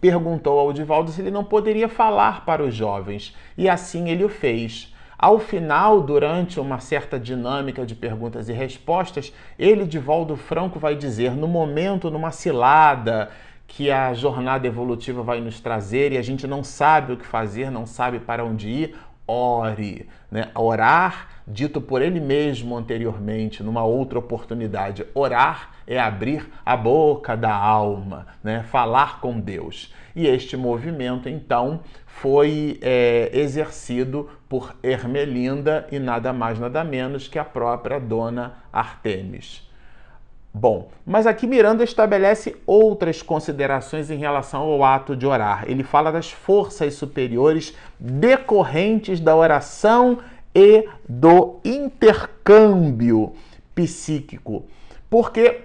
perguntou 0.00 0.58
ao 0.58 0.72
Divaldo 0.72 1.10
se 1.10 1.20
ele 1.20 1.30
não 1.30 1.44
poderia 1.44 1.88
falar 1.88 2.44
para 2.44 2.62
os 2.62 2.74
jovens 2.74 3.34
e 3.56 3.68
assim 3.68 4.08
ele 4.08 4.24
o 4.24 4.28
fez. 4.28 4.92
Ao 5.18 5.38
final, 5.38 6.00
durante 6.00 6.58
uma 6.58 6.78
certa 6.78 7.20
dinâmica 7.20 7.84
de 7.84 7.94
perguntas 7.94 8.48
e 8.48 8.54
respostas, 8.54 9.32
ele, 9.58 9.84
Divaldo 9.84 10.34
Franco, 10.34 10.78
vai 10.78 10.96
dizer: 10.96 11.32
no 11.32 11.46
momento, 11.46 12.10
numa 12.10 12.30
cilada 12.30 13.30
que 13.66 13.90
a 13.90 14.14
jornada 14.14 14.66
evolutiva 14.66 15.22
vai 15.22 15.40
nos 15.40 15.60
trazer 15.60 16.12
e 16.12 16.18
a 16.18 16.22
gente 16.22 16.46
não 16.46 16.64
sabe 16.64 17.12
o 17.12 17.16
que 17.18 17.26
fazer, 17.26 17.70
não 17.70 17.86
sabe 17.86 18.18
para 18.18 18.44
onde 18.44 18.68
ir, 18.68 18.96
ore. 19.30 20.08
Né? 20.30 20.48
Orar, 20.54 21.28
dito 21.46 21.80
por 21.80 22.02
ele 22.02 22.20
mesmo 22.20 22.76
anteriormente, 22.76 23.62
numa 23.62 23.84
outra 23.84 24.18
oportunidade, 24.18 25.06
orar 25.14 25.70
é 25.86 25.98
abrir 25.98 26.48
a 26.64 26.76
boca 26.76 27.36
da 27.36 27.54
alma, 27.54 28.26
né? 28.42 28.62
falar 28.64 29.20
com 29.20 29.38
Deus. 29.38 29.92
E 30.14 30.26
este 30.26 30.56
movimento, 30.56 31.28
então, 31.28 31.80
foi 32.06 32.78
é, 32.82 33.30
exercido 33.32 34.28
por 34.48 34.74
Ermelinda 34.82 35.86
e 35.90 35.98
nada 35.98 36.32
mais, 36.32 36.58
nada 36.58 36.82
menos 36.84 37.28
que 37.28 37.38
a 37.38 37.44
própria 37.44 37.98
dona 37.98 38.54
Artemis. 38.72 39.69
Bom, 40.52 40.88
mas 41.06 41.28
aqui 41.28 41.46
Miranda 41.46 41.84
estabelece 41.84 42.56
outras 42.66 43.22
considerações 43.22 44.10
em 44.10 44.16
relação 44.16 44.62
ao 44.62 44.82
ato 44.82 45.14
de 45.14 45.24
orar. 45.24 45.64
Ele 45.68 45.84
fala 45.84 46.10
das 46.10 46.32
forças 46.32 46.94
superiores 46.94 47.74
decorrentes 47.98 49.20
da 49.20 49.36
oração 49.36 50.18
e 50.52 50.88
do 51.08 51.60
intercâmbio 51.64 53.32
psíquico. 53.74 54.64
Porque 55.08 55.60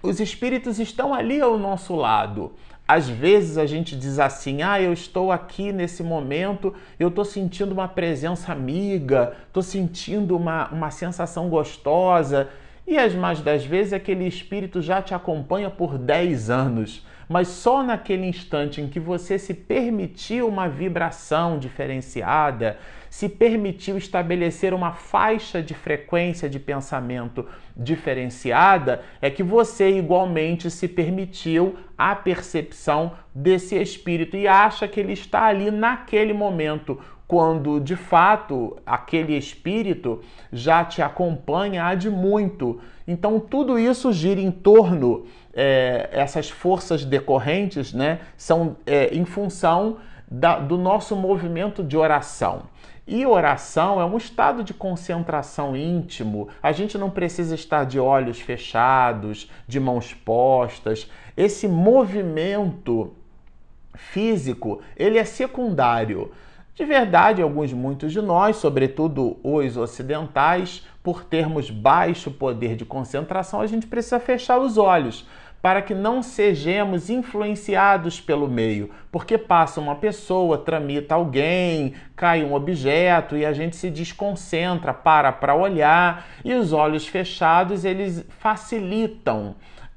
os 0.00 0.20
espíritos 0.20 0.78
estão 0.78 1.12
ali 1.12 1.40
ao 1.40 1.58
nosso 1.58 1.96
lado. 1.96 2.52
Às 2.86 3.08
vezes 3.08 3.58
a 3.58 3.66
gente 3.66 3.96
diz 3.96 4.18
assim: 4.18 4.62
ah, 4.62 4.80
eu 4.80 4.92
estou 4.92 5.32
aqui 5.32 5.72
nesse 5.72 6.02
momento, 6.02 6.72
eu 7.00 7.08
estou 7.08 7.24
sentindo 7.24 7.72
uma 7.72 7.88
presença 7.88 8.52
amiga, 8.52 9.34
estou 9.46 9.62
sentindo 9.62 10.36
uma, 10.36 10.68
uma 10.68 10.90
sensação 10.90 11.48
gostosa. 11.48 12.48
E 12.86 12.98
as 12.98 13.14
mais 13.14 13.40
das 13.40 13.64
vezes 13.64 13.92
aquele 13.92 14.26
espírito 14.26 14.82
já 14.82 15.00
te 15.00 15.14
acompanha 15.14 15.70
por 15.70 15.98
10 15.98 16.50
anos 16.50 17.04
mas 17.28 17.48
só 17.48 17.82
naquele 17.82 18.26
instante 18.26 18.80
em 18.80 18.88
que 18.88 19.00
você 19.00 19.38
se 19.38 19.54
permitiu 19.54 20.48
uma 20.48 20.68
vibração 20.68 21.58
diferenciada, 21.58 22.78
se 23.08 23.28
permitiu 23.28 23.96
estabelecer 23.96 24.74
uma 24.74 24.92
faixa 24.92 25.62
de 25.62 25.72
frequência 25.72 26.48
de 26.48 26.58
pensamento 26.58 27.46
diferenciada, 27.76 29.02
é 29.22 29.30
que 29.30 29.42
você 29.42 29.90
igualmente 29.96 30.70
se 30.70 30.88
permitiu 30.88 31.76
a 31.96 32.14
percepção 32.14 33.12
desse 33.34 33.76
espírito 33.76 34.36
e 34.36 34.48
acha 34.48 34.88
que 34.88 34.98
ele 34.98 35.12
está 35.12 35.44
ali 35.44 35.70
naquele 35.70 36.32
momento, 36.32 37.00
quando 37.34 37.80
de 37.80 37.96
fato 37.96 38.76
aquele 38.86 39.36
espírito 39.36 40.20
já 40.52 40.84
te 40.84 41.02
acompanha 41.02 41.84
há 41.84 41.92
de 41.96 42.08
muito. 42.08 42.80
Então 43.08 43.40
tudo 43.40 43.76
isso 43.76 44.12
gira 44.12 44.40
em 44.40 44.52
torno 44.52 45.26
é, 45.52 46.08
essas 46.12 46.48
forças 46.48 47.04
decorrentes 47.04 47.92
né, 47.92 48.20
são 48.36 48.76
é, 48.86 49.12
em 49.12 49.24
função 49.24 49.96
da, 50.30 50.60
do 50.60 50.78
nosso 50.78 51.16
movimento 51.16 51.82
de 51.82 51.96
oração. 51.96 52.66
E 53.04 53.26
oração 53.26 54.00
é 54.00 54.04
um 54.04 54.16
estado 54.16 54.62
de 54.62 54.72
concentração 54.72 55.76
íntimo. 55.76 56.46
A 56.62 56.70
gente 56.70 56.96
não 56.96 57.10
precisa 57.10 57.56
estar 57.56 57.82
de 57.82 57.98
olhos 57.98 58.40
fechados, 58.40 59.50
de 59.66 59.80
mãos 59.80 60.14
postas. 60.14 61.10
Esse 61.36 61.66
movimento 61.66 63.12
físico, 63.96 64.80
ele 64.96 65.18
é 65.18 65.24
secundário. 65.24 66.30
De 66.74 66.84
verdade, 66.84 67.40
alguns, 67.40 67.72
muitos 67.72 68.12
de 68.12 68.20
nós, 68.20 68.56
sobretudo 68.56 69.38
os 69.44 69.76
ocidentais, 69.76 70.84
por 71.04 71.22
termos 71.22 71.70
baixo 71.70 72.32
poder 72.32 72.74
de 72.74 72.84
concentração, 72.84 73.60
a 73.60 73.66
gente 73.66 73.86
precisa 73.86 74.18
fechar 74.18 74.58
os 74.58 74.76
olhos 74.76 75.24
para 75.62 75.80
que 75.80 75.94
não 75.94 76.22
sejamos 76.22 77.08
influenciados 77.08 78.20
pelo 78.20 78.48
meio, 78.48 78.90
porque 79.10 79.38
passa 79.38 79.80
uma 79.80 79.94
pessoa, 79.94 80.58
tramita 80.58 81.14
alguém, 81.14 81.94
cai 82.16 82.44
um 82.44 82.52
objeto 82.52 83.36
e 83.36 83.46
a 83.46 83.52
gente 83.52 83.76
se 83.76 83.88
desconcentra, 83.88 84.92
para 84.92 85.32
para 85.32 85.54
olhar 85.54 86.26
e 86.44 86.52
os 86.52 86.72
olhos 86.72 87.06
fechados 87.06 87.84
eles 87.84 88.26
facilitam 88.40 89.54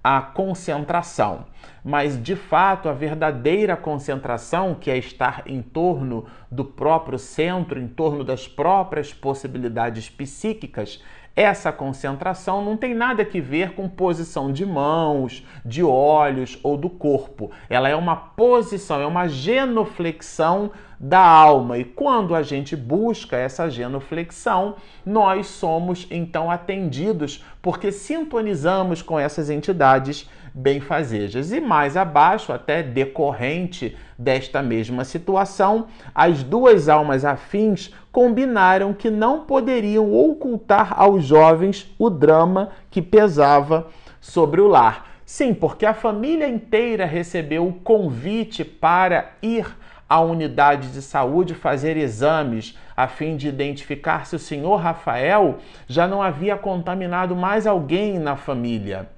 a 0.10 0.22
concentração. 0.22 1.48
Mas 1.84 2.22
de 2.24 2.34
fato, 2.34 2.88
a 2.88 2.94
verdadeira 2.94 3.76
concentração, 3.76 4.74
que 4.74 4.90
é 4.90 4.98
estar 4.98 5.44
em 5.46 5.62
torno 5.62 6.26
do 6.50 6.64
próprio 6.64 7.20
centro, 7.20 7.78
em 7.78 7.90
torno 7.90 8.24
das 8.24 8.48
próprias 8.48 9.14
possibilidades 9.14 10.10
psíquicas, 10.10 11.04
essa 11.38 11.72
concentração 11.72 12.66
não 12.66 12.76
tem 12.76 12.96
nada 12.96 13.24
que 13.24 13.40
ver 13.40 13.74
com 13.74 13.88
posição 13.88 14.52
de 14.52 14.66
mãos, 14.66 15.46
de 15.64 15.84
olhos 15.84 16.58
ou 16.64 16.76
do 16.76 16.90
corpo. 16.90 17.52
Ela 17.70 17.88
é 17.88 17.96
uma 17.96 18.16
posição, 18.16 19.00
é 19.00 19.06
uma 19.06 19.28
genuflexão 19.28 20.72
da 21.00 21.20
alma. 21.20 21.78
E 21.78 21.84
quando 21.84 22.34
a 22.34 22.42
gente 22.42 22.76
busca 22.76 23.38
essa 23.38 23.70
genuflexão, 23.70 24.78
nós 25.06 25.46
somos 25.46 26.08
então 26.10 26.50
atendidos 26.50 27.46
porque 27.62 27.92
sintonizamos 27.92 29.04
com 29.04 29.20
essas 29.20 29.52
entidades 29.52 30.28
benfazejas. 30.58 31.52
E 31.52 31.62
mais 31.62 31.96
abaixo, 31.96 32.52
até 32.52 32.82
decorrente 32.82 33.96
desta 34.18 34.64
mesma 34.64 35.06
situação, 35.06 35.86
as 36.16 36.42
duas 36.42 36.90
almas 36.90 37.24
afins 37.24 37.94
combinaram 38.12 38.92
que 38.92 39.12
não 39.12 39.42
poderiam 39.42 40.12
ocultar 40.12 41.00
aos 41.00 41.24
jovens 41.24 41.94
o 42.00 42.10
drama 42.10 42.72
que 42.90 43.02
pesava 43.02 43.88
sobre 44.20 44.60
o 44.60 44.68
lar. 44.68 45.06
Sim, 45.24 45.54
porque 45.54 45.86
a 45.86 45.94
família 45.94 46.48
inteira 46.48 47.06
recebeu 47.06 47.68
o 47.68 47.74
convite 47.74 48.66
para 48.66 49.34
ir 49.42 49.68
à 50.10 50.22
unidade 50.22 50.88
de 50.92 51.02
saúde 51.02 51.54
fazer 51.54 51.98
exames 51.98 52.78
a 52.96 53.08
fim 53.08 53.36
de 53.36 53.48
identificar 53.48 54.26
se 54.26 54.36
o 54.36 54.40
senhor 54.40 54.78
Rafael 54.78 55.58
já 55.86 56.08
não 56.08 56.24
havia 56.24 56.56
contaminado 56.56 57.36
mais 57.36 57.68
alguém 57.68 58.18
na 58.18 58.36
família. 58.36 59.17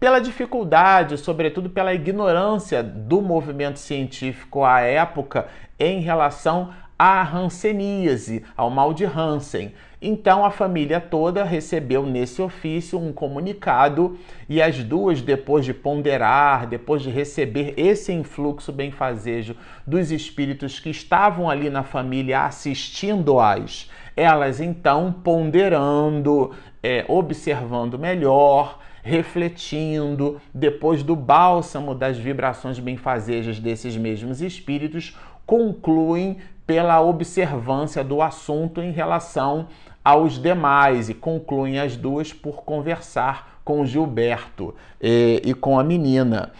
Pela 0.00 0.20
dificuldade, 0.20 1.18
sobretudo 1.18 1.68
pela 1.68 1.92
ignorância 1.92 2.84
do 2.84 3.20
movimento 3.20 3.80
científico 3.80 4.64
à 4.64 4.80
época 4.80 5.48
em 5.76 5.98
relação 6.00 6.72
à 6.96 7.28
hanseníase, 7.36 8.44
ao 8.56 8.70
mal 8.70 8.94
de 8.94 9.04
Hansen. 9.04 9.72
Então 10.00 10.44
a 10.44 10.52
família 10.52 11.00
toda 11.00 11.42
recebeu 11.42 12.06
nesse 12.06 12.40
ofício 12.40 12.96
um 12.96 13.12
comunicado 13.12 14.16
e 14.48 14.62
as 14.62 14.84
duas, 14.84 15.20
depois 15.20 15.64
de 15.64 15.74
ponderar, 15.74 16.68
depois 16.68 17.02
de 17.02 17.10
receber 17.10 17.74
esse 17.76 18.12
influxo 18.12 18.70
benfazejo 18.70 19.56
dos 19.84 20.12
espíritos 20.12 20.78
que 20.78 20.90
estavam 20.90 21.50
ali 21.50 21.68
na 21.70 21.82
família 21.82 22.44
assistindo-as, 22.44 23.90
elas 24.16 24.60
então 24.60 25.12
ponderando, 25.12 26.54
é, 26.80 27.04
observando 27.08 27.98
melhor, 27.98 28.78
refletindo, 29.02 30.40
depois 30.52 31.02
do 31.02 31.16
bálsamo 31.16 31.94
das 31.94 32.18
vibrações 32.18 32.78
benfazejas 32.78 33.58
desses 33.58 33.96
mesmos 33.96 34.40
espíritos, 34.40 35.16
concluem 35.46 36.38
pela 36.66 37.00
observância 37.00 38.04
do 38.04 38.20
assunto 38.20 38.82
em 38.82 38.90
relação 38.90 39.68
aos 40.04 40.40
demais 40.40 41.08
e 41.08 41.14
concluem 41.14 41.78
as 41.78 41.96
duas 41.96 42.32
por 42.32 42.62
conversar 42.62 43.60
com 43.64 43.84
Gilberto 43.84 44.74
e, 45.00 45.42
e 45.44 45.54
com 45.54 45.78
a 45.78 45.84
menina 45.84 46.52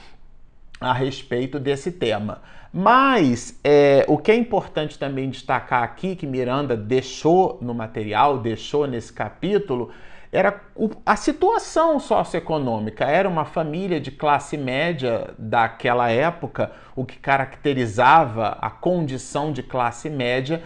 a 0.81 0.93
respeito 0.93 1.59
desse 1.59 1.93
tema. 1.93 2.41
Mas 2.73 3.59
é, 3.65 4.05
o 4.07 4.19
que 4.19 4.31
é 4.31 4.35
importante 4.35 4.99
também 4.99 5.31
destacar 5.31 5.83
aqui, 5.83 6.15
que 6.15 6.27
Miranda 6.27 6.77
deixou 6.77 7.59
no 7.61 7.75
material, 7.75 8.39
deixou 8.39 8.87
nesse 8.87 9.13
capítulo, 9.13 9.91
era 10.31 10.61
a 11.07 11.17
situação 11.17 11.99
socioeconômica. 11.99 13.05
Era 13.05 13.29
uma 13.29 13.45
família 13.45 14.01
de 14.01 14.11
classe 14.11 14.57
média 14.57 15.31
daquela 15.39 16.11
época, 16.11 16.73
o 16.95 17.05
que 17.05 17.19
caracterizava 17.19 18.59
a 18.61 18.71
condição 18.71 19.53
de 19.53 19.63
classe 19.63 20.11
média, 20.11 20.63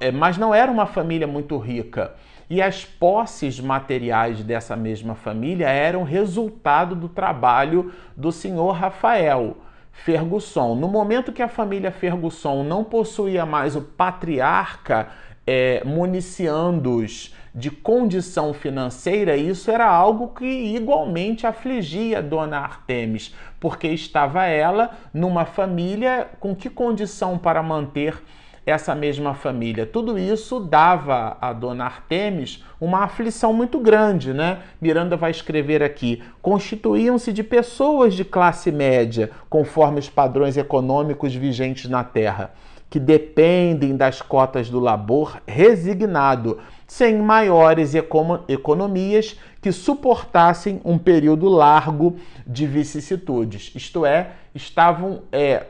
é, 0.00 0.10
mas 0.10 0.36
não 0.36 0.54
era 0.54 0.70
uma 0.70 0.86
família 0.86 1.26
muito 1.26 1.56
rica. 1.56 2.14
E 2.50 2.60
as 2.60 2.84
posses 2.84 3.58
materiais 3.58 4.42
dessa 4.44 4.76
mesma 4.76 5.14
família 5.14 5.68
eram 5.68 6.02
resultado 6.02 6.94
do 6.94 7.08
trabalho 7.08 7.92
do 8.14 8.30
senhor 8.30 8.72
Rafael. 8.72 9.56
Fergusson. 9.92 10.74
No 10.74 10.88
momento 10.88 11.32
que 11.32 11.42
a 11.42 11.48
família 11.48 11.92
Fergusson 11.92 12.64
não 12.64 12.82
possuía 12.82 13.44
mais 13.44 13.76
o 13.76 13.82
patriarca 13.82 15.08
é, 15.46 15.82
municiando-os 15.84 17.34
de 17.54 17.70
condição 17.70 18.54
financeira, 18.54 19.36
isso 19.36 19.70
era 19.70 19.86
algo 19.86 20.28
que 20.28 20.46
igualmente 20.46 21.46
afligia 21.46 22.22
Dona 22.22 22.58
Artemis, 22.58 23.34
porque 23.60 23.88
estava 23.88 24.46
ela 24.46 24.92
numa 25.12 25.44
família 25.44 26.28
com 26.40 26.56
que 26.56 26.70
condição 26.70 27.36
para 27.36 27.62
manter 27.62 28.22
essa 28.64 28.94
mesma 28.94 29.34
família. 29.34 29.84
Tudo 29.84 30.18
isso 30.18 30.60
dava 30.60 31.36
a 31.40 31.52
Dona 31.52 31.84
Artemis 31.84 32.64
uma 32.80 33.00
aflição 33.04 33.52
muito 33.52 33.78
grande, 33.78 34.32
né? 34.32 34.60
Miranda 34.80 35.16
vai 35.16 35.30
escrever 35.30 35.82
aqui: 35.82 36.22
constituíam-se 36.40 37.32
de 37.32 37.42
pessoas 37.42 38.14
de 38.14 38.24
classe 38.24 38.70
média, 38.70 39.30
conforme 39.50 39.98
os 39.98 40.08
padrões 40.08 40.56
econômicos 40.56 41.34
vigentes 41.34 41.90
na 41.90 42.04
terra, 42.04 42.52
que 42.92 43.00
dependem 43.00 43.96
das 43.96 44.20
cotas 44.20 44.68
do 44.68 44.78
labor 44.78 45.40
resignado 45.46 46.58
sem 46.86 47.16
maiores 47.16 47.94
economias 47.94 49.40
que 49.62 49.72
suportassem 49.72 50.78
um 50.84 50.98
período 50.98 51.48
largo 51.48 52.16
de 52.46 52.66
vicissitudes. 52.66 53.72
Isto 53.74 54.04
é, 54.04 54.32
estavam 54.54 55.22
é, 55.32 55.68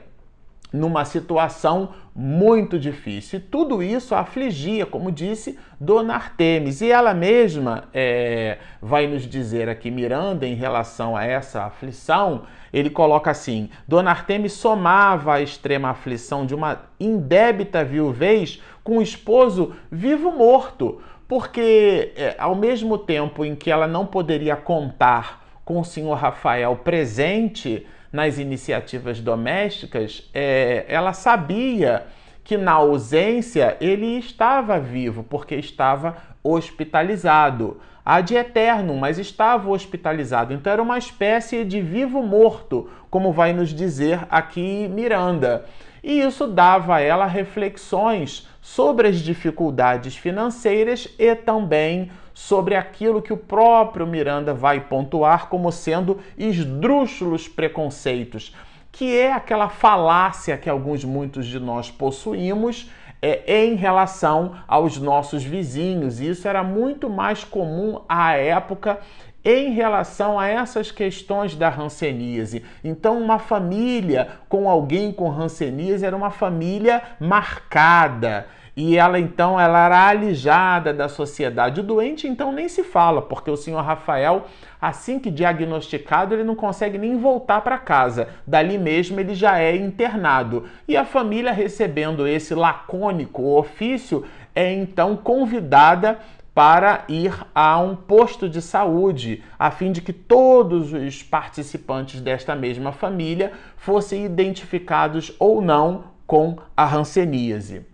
numa 0.72 1.04
situação 1.04 1.90
muito 2.14 2.78
difícil. 2.78 3.38
E 3.38 3.42
tudo 3.42 3.82
isso 3.82 4.14
afligia, 4.14 4.86
como 4.86 5.12
disse 5.12 5.58
Dona 5.80 6.14
Artemis. 6.14 6.80
E 6.80 6.90
ela 6.90 7.12
mesma 7.12 7.84
é, 7.92 8.58
vai 8.80 9.06
nos 9.06 9.26
dizer 9.26 9.68
aqui, 9.68 9.90
Miranda, 9.90 10.46
em 10.46 10.54
relação 10.54 11.16
a 11.16 11.24
essa 11.24 11.64
aflição, 11.64 12.42
ele 12.72 12.90
coloca 12.90 13.30
assim: 13.30 13.68
Dona 13.86 14.10
Artemis 14.10 14.52
somava 14.52 15.34
a 15.34 15.42
extrema 15.42 15.90
aflição 15.90 16.46
de 16.46 16.54
uma 16.54 16.82
indébita 16.98 17.84
viuvez 17.84 18.62
com 18.82 18.98
o 18.98 19.02
esposo 19.02 19.74
vivo-morto 19.90 21.00
porque 21.32 22.12
é, 22.14 22.34
ao 22.38 22.54
mesmo 22.54 22.98
tempo 22.98 23.42
em 23.42 23.54
que 23.54 23.70
ela 23.70 23.86
não 23.86 24.04
poderia 24.04 24.54
contar 24.54 25.42
com 25.64 25.80
o 25.80 25.84
senhor 25.84 26.14
Rafael 26.14 26.76
presente 26.76 27.86
nas 28.12 28.38
iniciativas 28.38 29.20
domésticas, 29.20 30.28
é, 30.34 30.84
ela 30.86 31.12
sabia 31.12 32.06
que 32.44 32.56
na 32.56 32.72
ausência 32.72 33.76
ele 33.80 34.18
estava 34.18 34.78
vivo, 34.78 35.22
porque 35.24 35.54
estava 35.54 36.16
hospitalizado. 36.42 37.80
Ad 38.04 38.34
eterno, 38.34 38.96
mas 38.96 39.18
estava 39.18 39.70
hospitalizado. 39.70 40.52
Então 40.52 40.72
era 40.72 40.82
uma 40.82 40.98
espécie 40.98 41.64
de 41.64 41.80
vivo 41.80 42.20
morto, 42.20 42.90
como 43.08 43.32
vai 43.32 43.52
nos 43.52 43.70
dizer 43.70 44.26
aqui 44.28 44.88
Miranda. 44.88 45.64
E 46.02 46.20
isso 46.20 46.48
dava 46.48 46.96
a 46.96 47.00
ela 47.00 47.26
reflexões 47.26 48.48
sobre 48.62 49.08
as 49.08 49.18
dificuldades 49.18 50.16
financeiras 50.16 51.08
e 51.18 51.34
também 51.34 52.10
sobre 52.32 52.76
aquilo 52.76 53.20
que 53.20 53.32
o 53.32 53.36
próprio 53.36 54.06
Miranda 54.06 54.54
vai 54.54 54.80
pontuar 54.80 55.48
como 55.48 55.70
sendo 55.72 56.20
esdrúxulos 56.38 57.48
preconceitos, 57.48 58.54
que 58.92 59.18
é 59.18 59.32
aquela 59.32 59.68
falácia 59.68 60.56
que 60.56 60.70
alguns 60.70 61.04
muitos 61.04 61.46
de 61.46 61.58
nós 61.58 61.90
possuímos 61.90 62.88
é, 63.20 63.64
em 63.64 63.74
relação 63.74 64.56
aos 64.66 64.96
nossos 64.96 65.42
vizinhos. 65.42 66.20
Isso 66.20 66.46
era 66.46 66.62
muito 66.62 67.10
mais 67.10 67.42
comum 67.42 68.00
à 68.08 68.34
época 68.34 69.00
em 69.44 69.70
relação 69.72 70.38
a 70.38 70.46
essas 70.46 70.90
questões 70.90 71.54
da 71.56 71.68
hanseníase. 71.68 72.64
Então, 72.82 73.18
uma 73.20 73.38
família 73.38 74.28
com 74.48 74.68
alguém 74.68 75.12
com 75.12 75.30
hanseníase 75.30 76.04
era 76.04 76.16
uma 76.16 76.30
família 76.30 77.02
marcada. 77.18 78.46
E 78.74 78.96
ela 78.96 79.18
então 79.18 79.60
ela 79.60 79.84
era 79.84 80.08
alijada 80.08 80.94
da 80.94 81.06
sociedade. 81.06 81.80
O 81.80 81.84
doente 81.84 82.26
então 82.26 82.50
nem 82.50 82.68
se 82.68 82.82
fala, 82.82 83.20
porque 83.20 83.50
o 83.50 83.56
senhor 83.56 83.82
Rafael, 83.82 84.46
assim 84.80 85.18
que 85.18 85.30
diagnosticado, 85.30 86.34
ele 86.34 86.44
não 86.44 86.54
consegue 86.54 86.96
nem 86.96 87.18
voltar 87.18 87.60
para 87.60 87.76
casa. 87.76 88.28
Dali 88.46 88.78
mesmo 88.78 89.20
ele 89.20 89.34
já 89.34 89.58
é 89.58 89.76
internado. 89.76 90.64
E 90.88 90.96
a 90.96 91.04
família 91.04 91.52
recebendo 91.52 92.26
esse 92.26 92.54
lacônico 92.54 93.42
ofício 93.58 94.24
é 94.54 94.72
então 94.72 95.16
convidada 95.16 96.18
para 96.54 97.04
ir 97.08 97.34
a 97.54 97.78
um 97.78 97.96
posto 97.96 98.48
de 98.48 98.60
saúde, 98.60 99.42
a 99.58 99.70
fim 99.70 99.90
de 99.90 100.02
que 100.02 100.12
todos 100.12 100.92
os 100.92 101.22
participantes 101.22 102.20
desta 102.20 102.54
mesma 102.54 102.92
família 102.92 103.52
fossem 103.76 104.24
identificados 104.24 105.34
ou 105.38 105.62
não 105.62 106.04
com 106.26 106.58
a 106.76 106.84
hanseníase. 106.94 107.86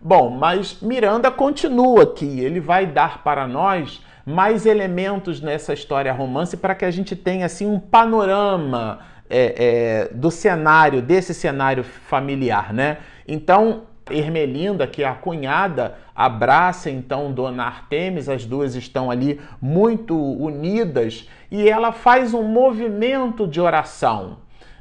Bom, 0.00 0.30
mas 0.30 0.80
Miranda 0.82 1.30
continua 1.30 2.02
aqui, 2.02 2.40
ele 2.40 2.60
vai 2.60 2.86
dar 2.86 3.24
para 3.24 3.46
nós 3.46 4.04
mais 4.24 4.66
elementos 4.66 5.40
nessa 5.40 5.72
história 5.72 6.12
romance 6.12 6.56
para 6.56 6.74
que 6.74 6.84
a 6.84 6.90
gente 6.90 7.16
tenha 7.16 7.46
assim 7.46 7.66
um 7.66 7.78
panorama 7.78 8.98
é, 9.30 10.08
é, 10.10 10.14
do 10.14 10.30
cenário, 10.30 11.00
desse 11.00 11.32
cenário 11.32 11.82
familiar, 11.82 12.72
né? 12.72 12.98
Então, 13.26 13.84
Ermelinda, 14.10 14.86
que 14.86 15.02
é 15.02 15.08
a 15.08 15.14
cunhada, 15.14 15.98
abraça 16.14 16.88
então 16.90 17.32
Dona 17.32 17.64
Artemis, 17.64 18.28
as 18.28 18.44
duas 18.44 18.74
estão 18.74 19.10
ali 19.10 19.40
muito 19.60 20.16
unidas 20.16 21.28
e 21.50 21.68
ela 21.68 21.90
faz 21.92 22.32
um 22.32 22.44
movimento 22.44 23.46
de 23.46 23.60
oração. 23.60 24.38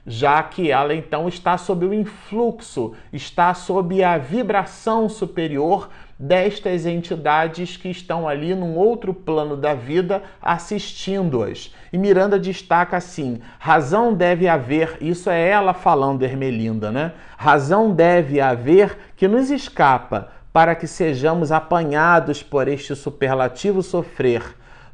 já 0.08 0.44
que 0.44 0.70
ela 0.70 0.94
então 0.94 1.28
está 1.28 1.58
sob 1.58 1.86
o 1.86 1.94
influxo, 1.94 2.94
está 3.12 3.54
sob 3.56 4.04
a 4.04 4.18
vibração 4.18 5.10
superior 5.10 5.90
destas 6.18 6.86
entidades 6.86 7.76
que 7.76 7.90
estão 7.90 8.28
ali 8.28 8.56
num 8.56 8.76
outro 8.76 9.14
plano 9.14 9.58
da 9.58 9.74
vida 9.74 10.24
assistindo-as. 10.42 11.74
E 11.92 11.98
Miranda 11.98 12.40
destaca 12.40 12.98
assim: 12.98 13.42
razão 13.60 14.14
deve 14.14 14.48
haver, 14.48 14.98
isso 15.02 15.30
é 15.30 15.50
ela 15.50 15.74
falando, 15.74 16.24
Ermelinda, 16.24 16.92
né? 16.92 17.14
Razão 17.38 17.94
deve 17.94 18.40
haver 18.40 18.98
que 19.16 19.28
nos 19.28 19.50
escapa 19.50 20.30
para 20.54 20.74
que 20.74 20.88
sejamos 20.88 21.52
apanhados 21.52 22.42
por 22.42 22.68
este 22.68 22.96
superlativo 22.96 23.84
sofrer 23.84 24.42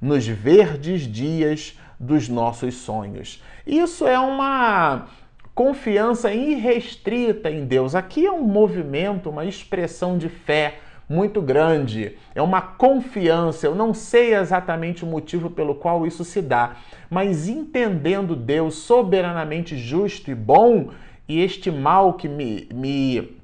nos 0.01 0.27
verdes 0.27 1.01
dias 1.01 1.77
dos 1.99 2.27
nossos 2.27 2.73
sonhos. 2.75 3.43
Isso 3.65 4.07
é 4.07 4.17
uma 4.17 5.05
confiança 5.53 6.33
irrestrita 6.33 7.51
em 7.51 7.65
Deus. 7.65 7.93
Aqui 7.93 8.25
é 8.25 8.31
um 8.31 8.41
movimento, 8.41 9.29
uma 9.29 9.45
expressão 9.45 10.17
de 10.17 10.27
fé 10.27 10.79
muito 11.11 11.41
grande, 11.41 12.15
é 12.33 12.41
uma 12.41 12.61
confiança. 12.61 13.67
Eu 13.67 13.75
não 13.75 13.93
sei 13.93 14.33
exatamente 14.33 15.03
o 15.03 15.07
motivo 15.07 15.49
pelo 15.49 15.75
qual 15.75 16.07
isso 16.07 16.23
se 16.23 16.41
dá, 16.41 16.77
mas 17.09 17.49
entendendo 17.49 18.33
Deus 18.33 18.75
soberanamente 18.75 19.77
justo 19.77 20.31
e 20.31 20.35
bom, 20.35 20.89
e 21.27 21.41
este 21.41 21.69
mal 21.69 22.13
que 22.13 22.29
me, 22.29 22.67
me 22.73 23.37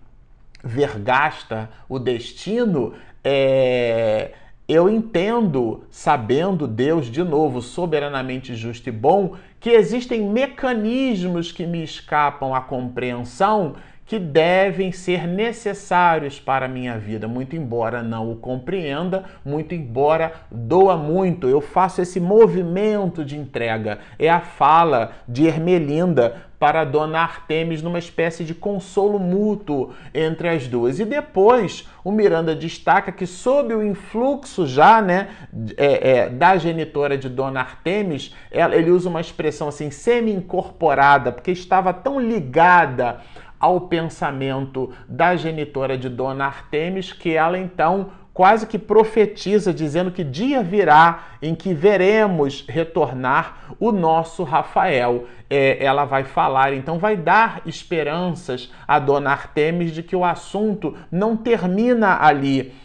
vergasta 0.64 1.70
o 1.90 2.00
destino, 2.00 2.94
é, 3.22 4.32
eu 4.68 4.90
entendo, 4.90 5.84
sabendo 5.92 6.68
Deus, 6.68 7.08
de 7.08 7.24
novo, 7.24 7.62
soberanamente 7.62 8.56
justo 8.56 8.88
e 8.88 8.92
bom, 8.92 9.36
que 9.60 9.72
existem 9.72 10.22
mecanismos 10.22 11.52
que 11.52 11.66
me 11.66 11.84
escapam 11.84 12.56
à 12.56 12.62
compreensão 12.62 13.76
que 14.08 14.18
devem 14.18 14.94
ser 14.94 15.28
necessários 15.28 16.40
para 16.40 16.66
a 16.66 16.70
minha 16.70 16.98
vida, 16.98 17.28
muito 17.28 17.58
embora 17.58 18.02
não 18.02 18.32
o 18.32 18.38
compreenda, 18.38 19.26
muito 19.44 19.76
embora 19.76 20.32
doa 20.50 20.96
muito. 20.96 21.50
Eu 21.50 21.60
faço 21.60 22.02
esse 22.02 22.18
movimento 22.18 23.26
de 23.26 23.38
entrega. 23.38 24.00
É 24.18 24.30
a 24.30 24.40
fala 24.40 25.12
de 25.28 25.46
Ermelinda 25.46 26.48
para 26.60 26.84
Dona 26.84 27.20
Artemis 27.20 27.82
numa 27.82 28.00
espécie 28.00 28.44
de 28.44 28.56
consolo 28.56 29.20
mútuo 29.20 29.94
entre 30.14 30.50
as 30.50 30.68
duas. 30.68 31.00
E 31.00 31.06
depois 31.06 31.88
o 32.04 32.12
Miranda 32.12 32.56
destaca 32.56 33.12
que 33.12 33.28
sob 33.28 33.74
o 33.74 33.86
influxo 33.86 34.66
já 34.66 35.02
né, 35.02 35.28
é, 35.76 36.12
é, 36.12 36.30
da 36.30 36.58
genitora 36.58 37.18
de 37.18 37.30
Dona 37.30 37.60
Artemis, 37.60 38.34
ele 38.52 38.90
usa 38.90 39.10
uma 39.10 39.22
expressão 39.22 39.68
assim 39.68 39.92
semi-incorporada, 39.92 41.32
porque 41.32 41.52
estava 41.52 41.94
tão 41.94 42.20
ligada 42.20 43.20
ao 43.60 43.82
pensamento 43.82 44.92
da 45.08 45.36
genitora 45.36 45.98
de 45.98 46.10
Dona 46.10 46.46
Artemis, 46.46 47.12
que 47.12 47.34
ela 47.34 47.58
então 47.58 48.12
quase 48.38 48.68
que 48.68 48.78
profetiza, 48.78 49.74
dizendo 49.74 50.12
que 50.12 50.24
dia 50.24 50.62
virá 50.62 51.24
em 51.42 51.56
que 51.56 51.74
veremos 51.74 52.64
retornar 52.70 53.76
o 53.80 53.92
nosso 53.92 54.44
Rafael. 54.44 55.26
É, 55.50 55.84
ela 55.84 56.06
vai 56.06 56.24
falar, 56.24 56.72
então 56.72 57.00
vai 57.00 57.18
dar 57.18 57.64
esperanças 57.66 58.72
a 58.88 59.00
Dona 59.00 59.32
Artemis 59.32 59.92
de 59.92 60.04
que 60.04 60.16
o 60.16 60.24
assunto 60.24 60.96
não 61.12 61.36
termina 61.36 62.24
ali. 62.24 62.76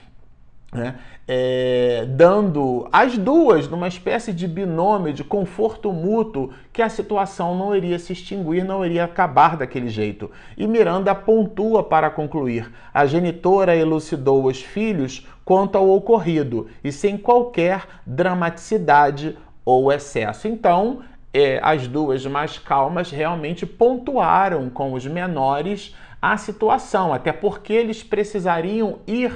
Né? 0.72 0.94
é, 1.26 2.04
dando 2.08 2.88
as 2.92 3.16
duas 3.16 3.68
numa 3.68 3.86
espécie 3.86 4.32
de 4.32 4.48
binômio, 4.48 5.12
de 5.12 5.22
conforto 5.22 5.92
mútuo, 5.92 6.50
que 6.72 6.82
a 6.82 6.88
situação 6.88 7.56
não 7.56 7.74
iria 7.74 7.98
se 7.98 8.12
extinguir, 8.12 8.64
não 8.64 8.84
iria 8.84 9.04
acabar 9.04 9.56
daquele 9.56 9.88
jeito. 9.88 10.30
E 10.56 10.66
Miranda 10.66 11.14
pontua 11.14 11.82
para 11.82 12.10
concluir: 12.10 12.72
a 12.92 13.06
genitora 13.06 13.76
elucidou 13.76 14.44
os 14.44 14.60
filhos 14.62 15.26
quanto 15.44 15.78
ao 15.78 15.88
ocorrido 15.90 16.68
e 16.82 16.90
sem 16.90 17.16
qualquer 17.16 17.84
dramaticidade 18.06 19.36
ou 19.64 19.92
excesso. 19.92 20.48
Então, 20.48 21.00
é, 21.32 21.60
as 21.62 21.86
duas 21.86 22.26
mais 22.26 22.58
calmas 22.58 23.10
realmente 23.10 23.64
pontuaram 23.64 24.68
com 24.68 24.92
os 24.92 25.06
menores 25.06 25.94
a 26.20 26.36
situação, 26.36 27.12
até 27.12 27.32
porque 27.32 27.72
eles 27.72 28.02
precisariam 28.02 28.98
ir 29.06 29.32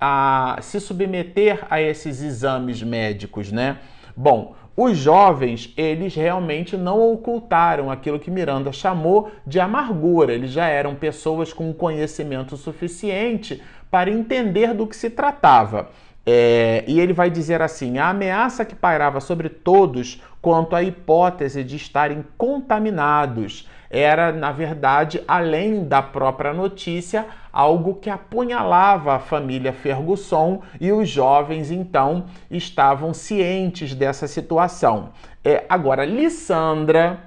a 0.00 0.58
se 0.60 0.80
submeter 0.80 1.66
a 1.70 1.80
esses 1.80 2.22
exames 2.22 2.82
médicos, 2.82 3.50
né? 3.50 3.78
Bom, 4.16 4.54
os 4.76 4.98
jovens, 4.98 5.72
eles 5.74 6.14
realmente 6.14 6.76
não 6.76 7.12
ocultaram 7.12 7.90
aquilo 7.90 8.18
que 8.18 8.30
Miranda 8.30 8.70
chamou 8.72 9.30
de 9.46 9.58
amargura. 9.58 10.34
Eles 10.34 10.50
já 10.50 10.66
eram 10.66 10.94
pessoas 10.94 11.50
com 11.50 11.72
conhecimento 11.72 12.58
suficiente 12.58 13.62
para 13.90 14.10
entender 14.10 14.74
do 14.74 14.86
que 14.86 14.94
se 14.94 15.08
tratava. 15.08 15.88
É, 16.28 16.82
e 16.88 16.98
ele 16.98 17.12
vai 17.12 17.30
dizer 17.30 17.62
assim: 17.62 17.98
a 17.98 18.08
ameaça 18.08 18.64
que 18.64 18.74
pairava 18.74 19.20
sobre 19.20 19.48
todos 19.48 20.20
quanto 20.42 20.74
à 20.74 20.82
hipótese 20.82 21.62
de 21.62 21.76
estarem 21.76 22.24
contaminados 22.36 23.68
era, 23.88 24.32
na 24.32 24.50
verdade, 24.50 25.22
além 25.28 25.84
da 25.84 26.02
própria 26.02 26.52
notícia, 26.52 27.26
algo 27.52 27.94
que 27.94 28.10
apunhalava 28.10 29.14
a 29.14 29.18
família 29.20 29.72
Ferguson 29.72 30.62
e 30.80 30.90
os 30.90 31.08
jovens 31.08 31.70
então 31.70 32.26
estavam 32.50 33.14
cientes 33.14 33.94
dessa 33.94 34.26
situação. 34.26 35.10
É, 35.44 35.64
agora, 35.68 36.04
Lissandra, 36.04 37.20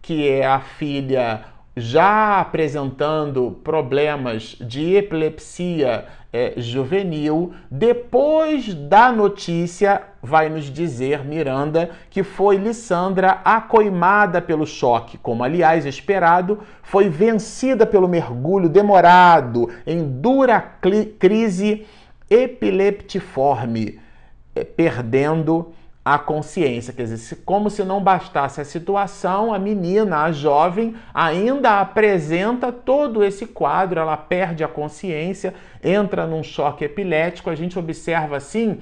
que 0.00 0.28
é 0.28 0.46
a 0.46 0.60
filha 0.60 1.42
já 1.76 2.40
apresentando 2.40 3.58
problemas 3.64 4.56
de 4.60 4.94
epilepsia 4.94 6.06
é, 6.34 6.54
juvenil, 6.56 7.54
depois 7.70 8.74
da 8.74 9.12
notícia, 9.12 10.02
vai 10.20 10.48
nos 10.48 10.64
dizer 10.64 11.24
Miranda 11.24 11.90
que 12.10 12.24
foi 12.24 12.56
Lissandra 12.56 13.40
acoimada 13.44 14.42
pelo 14.42 14.66
choque, 14.66 15.16
como 15.16 15.44
aliás 15.44 15.86
esperado, 15.86 16.58
foi 16.82 17.08
vencida 17.08 17.86
pelo 17.86 18.08
mergulho 18.08 18.68
demorado 18.68 19.70
em 19.86 20.02
dura 20.02 20.60
crise 21.20 21.86
epileptiforme, 22.28 24.00
é, 24.56 24.64
perdendo 24.64 25.72
a 26.04 26.18
consciência. 26.18 26.92
Quer 26.92 27.04
dizer, 27.04 27.42
como 27.46 27.70
se 27.70 27.82
não 27.82 28.02
bastasse 28.02 28.60
a 28.60 28.64
situação, 28.64 29.54
a 29.54 29.58
menina, 29.58 30.24
a 30.24 30.32
jovem, 30.32 30.94
ainda 31.14 31.80
apresenta 31.80 32.70
todo 32.70 33.24
esse 33.24 33.46
quadro, 33.46 33.98
ela 33.98 34.16
perde 34.16 34.62
a 34.62 34.68
consciência, 34.68 35.54
entra 35.82 36.26
num 36.26 36.42
choque 36.42 36.84
epilético. 36.84 37.48
A 37.48 37.54
gente 37.54 37.78
observa 37.78 38.36
assim 38.36 38.80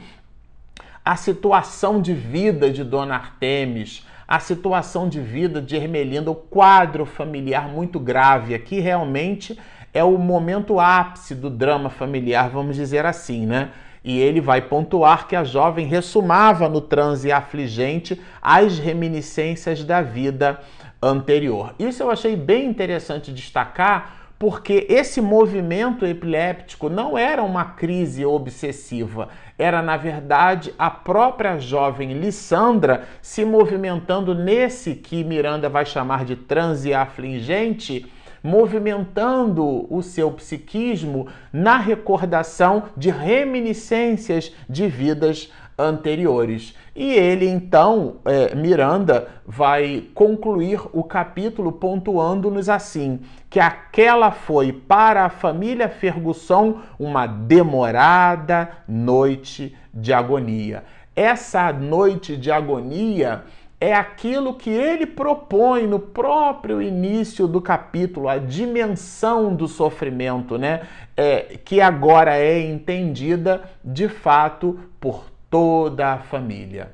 a 1.04 1.14
situação 1.14 2.00
de 2.00 2.12
vida 2.12 2.70
de 2.70 2.82
Dona 2.82 3.14
Artemis, 3.14 4.06
a 4.26 4.40
situação 4.40 5.08
de 5.08 5.20
vida 5.20 5.61
de 5.61 5.76
Ermelinda, 5.76 6.30
o 6.30 6.35
quadro 6.35 7.04
familiar 7.04 7.68
muito 7.68 8.00
grave. 8.00 8.54
Aqui 8.54 8.80
realmente 8.80 9.58
é 9.92 10.02
o 10.02 10.16
momento 10.16 10.80
ápice 10.80 11.35
do 11.35 11.50
drama 11.50 11.90
familiar, 11.90 12.48
vamos 12.48 12.76
dizer 12.76 13.04
assim, 13.04 13.46
né? 13.46 13.70
E 14.04 14.18
ele 14.18 14.40
vai 14.40 14.60
pontuar 14.62 15.28
que 15.28 15.36
a 15.36 15.44
jovem 15.44 15.86
ressumava 15.86 16.68
no 16.68 16.80
transe 16.80 17.30
afligente 17.30 18.20
as 18.40 18.78
reminiscências 18.78 19.84
da 19.84 20.02
vida 20.02 20.60
anterior. 21.00 21.74
Isso 21.78 22.02
eu 22.02 22.10
achei 22.10 22.36
bem 22.36 22.66
interessante 22.66 23.32
destacar, 23.32 24.22
porque 24.38 24.86
esse 24.88 25.20
movimento 25.20 26.04
epiléptico 26.04 26.88
não 26.88 27.16
era 27.16 27.44
uma 27.44 27.64
crise 27.64 28.24
obsessiva, 28.24 29.28
era 29.56 29.80
na 29.80 29.96
verdade 29.96 30.74
a 30.76 30.90
própria 30.90 31.60
jovem 31.60 32.12
Lissandra 32.14 33.04
se 33.20 33.44
movimentando 33.44 34.34
nesse 34.34 34.96
que 34.96 35.22
Miranda 35.22 35.68
vai 35.68 35.86
chamar 35.86 36.24
de 36.24 36.34
transe 36.34 36.92
afligente 36.92 38.10
movimentando 38.42 39.87
o 39.88 40.02
seu 40.02 40.31
psiquismo 40.33 41.28
na 41.52 41.76
recordação 41.76 42.85
de 42.96 43.11
reminiscências 43.11 44.52
de 44.68 44.88
vidas 44.88 45.50
anteriores. 45.78 46.74
E 46.94 47.12
ele 47.12 47.48
então, 47.48 48.16
é, 48.24 48.55
Miranda, 48.55 49.28
vai 49.46 50.05
concluir 50.14 50.81
o 50.92 51.02
capítulo 51.02 51.72
pontuando-nos 51.72 52.68
assim: 52.68 53.20
que 53.48 53.59
aquela 53.59 54.31
foi 54.31 54.72
para 54.72 55.24
a 55.24 55.31
família 55.31 55.88
Ferguson 55.88 56.81
uma 56.98 57.26
demorada 57.26 58.70
noite 58.87 59.76
de 59.92 60.12
agonia. 60.12 60.85
Essa 61.14 61.72
noite 61.72 62.37
de 62.37 62.50
agonia 62.50 63.44
é 63.83 63.92
aquilo 63.92 64.55
que 64.55 64.71
ele 64.71 65.05
propõe 65.05 65.88
no 65.88 65.99
próprio 65.99 66.81
início 66.81 67.49
do 67.49 67.61
capítulo, 67.61 68.29
a 68.29 68.38
dimensão 68.38 69.53
do 69.53 69.66
sofrimento, 69.66 70.57
né? 70.57 70.83
É, 71.16 71.59
que 71.64 71.81
agora 71.81 72.38
é 72.38 72.61
entendida 72.61 73.64
de 73.83 74.09
fato 74.09 74.79
por 75.01 75.25
toda 75.51 76.12
a 76.12 76.18
família. 76.18 76.92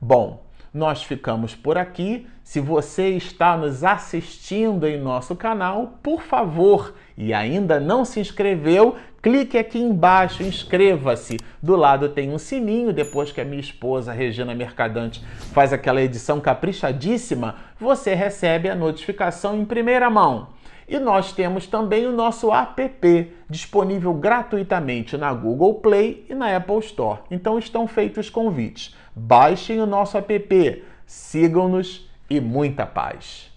Bom, 0.00 0.42
Nós 0.72 1.02
ficamos 1.02 1.54
por 1.54 1.76
aqui. 1.76 2.28
Se 2.44 2.60
você 2.60 3.10
está 3.10 3.56
nos 3.56 3.82
assistindo 3.82 4.86
em 4.86 5.00
nosso 5.00 5.34
canal, 5.34 5.98
por 6.00 6.22
favor, 6.22 6.94
e 7.16 7.34
ainda 7.34 7.80
não 7.80 8.04
se 8.04 8.20
inscreveu, 8.20 8.96
clique 9.22 9.58
aqui 9.58 9.78
embaixo, 9.78 10.42
inscreva-se. 10.42 11.38
Do 11.62 11.76
lado 11.76 12.08
tem 12.08 12.32
um 12.32 12.38
sininho, 12.38 12.92
depois 12.92 13.32
que 13.32 13.40
a 13.40 13.44
minha 13.44 13.60
esposa, 13.60 14.12
Regina 14.12 14.54
Mercadante, 14.54 15.22
faz 15.52 15.72
aquela 15.72 16.02
edição 16.02 16.40
caprichadíssima, 16.40 17.56
você 17.78 18.14
recebe 18.14 18.68
a 18.68 18.74
notificação 18.74 19.56
em 19.58 19.64
primeira 19.64 20.08
mão. 20.08 20.48
E 20.88 20.98
nós 20.98 21.32
temos 21.32 21.68
também 21.68 22.06
o 22.06 22.12
nosso 22.12 22.52
app 22.52 23.32
disponível 23.48 24.12
gratuitamente 24.12 25.16
na 25.16 25.32
Google 25.32 25.74
Play 25.74 26.26
e 26.28 26.34
na 26.34 26.56
Apple 26.56 26.80
Store. 26.80 27.20
Então 27.30 27.58
estão 27.58 27.86
feitos 27.86 28.28
convites. 28.28 28.96
Baixem 29.14 29.80
o 29.80 29.86
nosso 29.86 30.18
app, 30.18 30.84
sigam-nos 31.06 32.10
e 32.28 32.40
muita 32.40 32.86
paz. 32.86 33.50